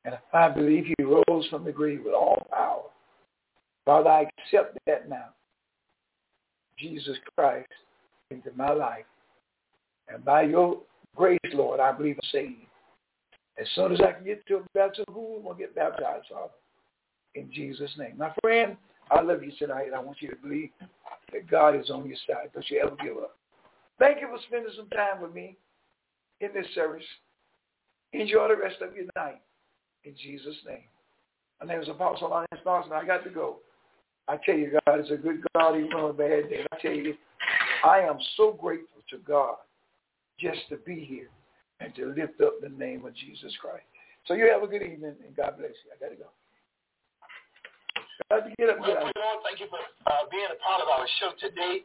And 0.04 0.16
I 0.32 0.48
believe 0.48 0.86
he 0.86 1.04
rose 1.04 1.46
from 1.48 1.64
the 1.64 1.72
grave 1.72 2.02
with 2.04 2.14
all 2.14 2.46
power. 2.52 2.82
Father, 3.84 4.10
I 4.10 4.28
accept 4.38 4.78
that 4.86 5.08
now. 5.08 5.30
Jesus 6.78 7.16
Christ 7.36 7.68
into 8.30 8.50
my 8.56 8.72
life. 8.72 9.04
And 10.08 10.24
by 10.24 10.42
your 10.42 10.80
grace, 11.14 11.38
Lord, 11.52 11.80
I 11.80 11.92
believe 11.92 12.18
I'm 12.22 12.28
saved. 12.30 12.66
As 13.58 13.66
soon 13.74 13.92
as 13.92 14.00
I 14.00 14.12
can 14.12 14.24
get 14.24 14.46
to 14.46 14.56
a 14.56 14.62
baptism, 14.74 15.06
who 15.12 15.40
will 15.40 15.54
get 15.54 15.74
baptized, 15.74 16.26
Father? 16.30 16.52
In 17.36 17.52
Jesus' 17.52 17.90
name. 17.98 18.14
My 18.16 18.32
friend, 18.42 18.76
I 19.10 19.20
love 19.20 19.44
you 19.44 19.52
tonight. 19.58 19.86
and 19.86 19.94
I 19.94 20.00
want 20.00 20.20
you 20.20 20.30
to 20.30 20.36
believe 20.36 20.70
that 21.32 21.48
God 21.50 21.76
is 21.76 21.90
on 21.90 22.08
your 22.08 22.16
side. 22.26 22.50
Don't 22.54 22.68
you 22.70 22.80
ever 22.80 22.96
give 23.02 23.18
up. 23.18 23.36
Thank 23.98 24.20
you 24.20 24.28
for 24.28 24.38
spending 24.48 24.72
some 24.76 24.88
time 24.88 25.20
with 25.20 25.34
me 25.34 25.56
in 26.40 26.48
this 26.54 26.66
service. 26.74 27.04
Enjoy 28.12 28.48
the 28.48 28.56
rest 28.56 28.76
of 28.80 28.96
your 28.96 29.04
night. 29.16 29.40
In 30.04 30.14
Jesus' 30.16 30.56
name. 30.66 30.84
My 31.60 31.66
name 31.66 31.82
is 31.82 31.88
Apostle 31.88 32.30
Lance 32.30 32.62
Dawson. 32.64 32.92
I 32.92 33.04
got 33.04 33.24
to 33.24 33.30
go. 33.30 33.58
I 34.28 34.38
tell 34.44 34.56
you, 34.56 34.78
God 34.86 35.00
is 35.00 35.10
a 35.10 35.16
good 35.16 35.42
God 35.54 35.76
even 35.76 35.92
on 35.92 36.10
a 36.10 36.12
bad 36.12 36.48
day. 36.48 36.64
I 36.72 36.76
tell 36.80 36.92
you, 36.92 37.14
I 37.84 38.00
am 38.00 38.18
so 38.36 38.52
grateful 38.52 39.02
to 39.10 39.18
God 39.18 39.56
just 40.40 40.60
to 40.70 40.76
be 40.78 41.04
here 41.04 41.28
and 41.80 41.94
to 41.96 42.06
lift 42.06 42.40
up 42.40 42.60
the 42.60 42.70
name 42.70 43.04
of 43.04 43.14
Jesus 43.14 43.52
Christ. 43.60 43.84
So 44.26 44.34
you 44.34 44.50
have 44.50 44.62
a 44.62 44.66
good 44.66 44.82
evening, 44.82 45.14
and 45.24 45.36
God 45.36 45.54
bless 45.58 45.70
you. 45.84 45.92
I 45.94 46.00
got 46.00 46.10
to 46.10 46.16
go. 46.16 46.30
Got 48.30 48.48
to 48.48 48.52
get 48.56 48.72
up 48.72 48.80
out. 48.80 49.04
Lord, 49.04 49.38
thank 49.44 49.60
you 49.60 49.68
for 49.68 49.76
uh, 50.08 50.24
being 50.32 50.48
a 50.48 50.56
part 50.64 50.80
of 50.80 50.88
our 50.88 51.04
show 51.20 51.36
today. 51.36 51.84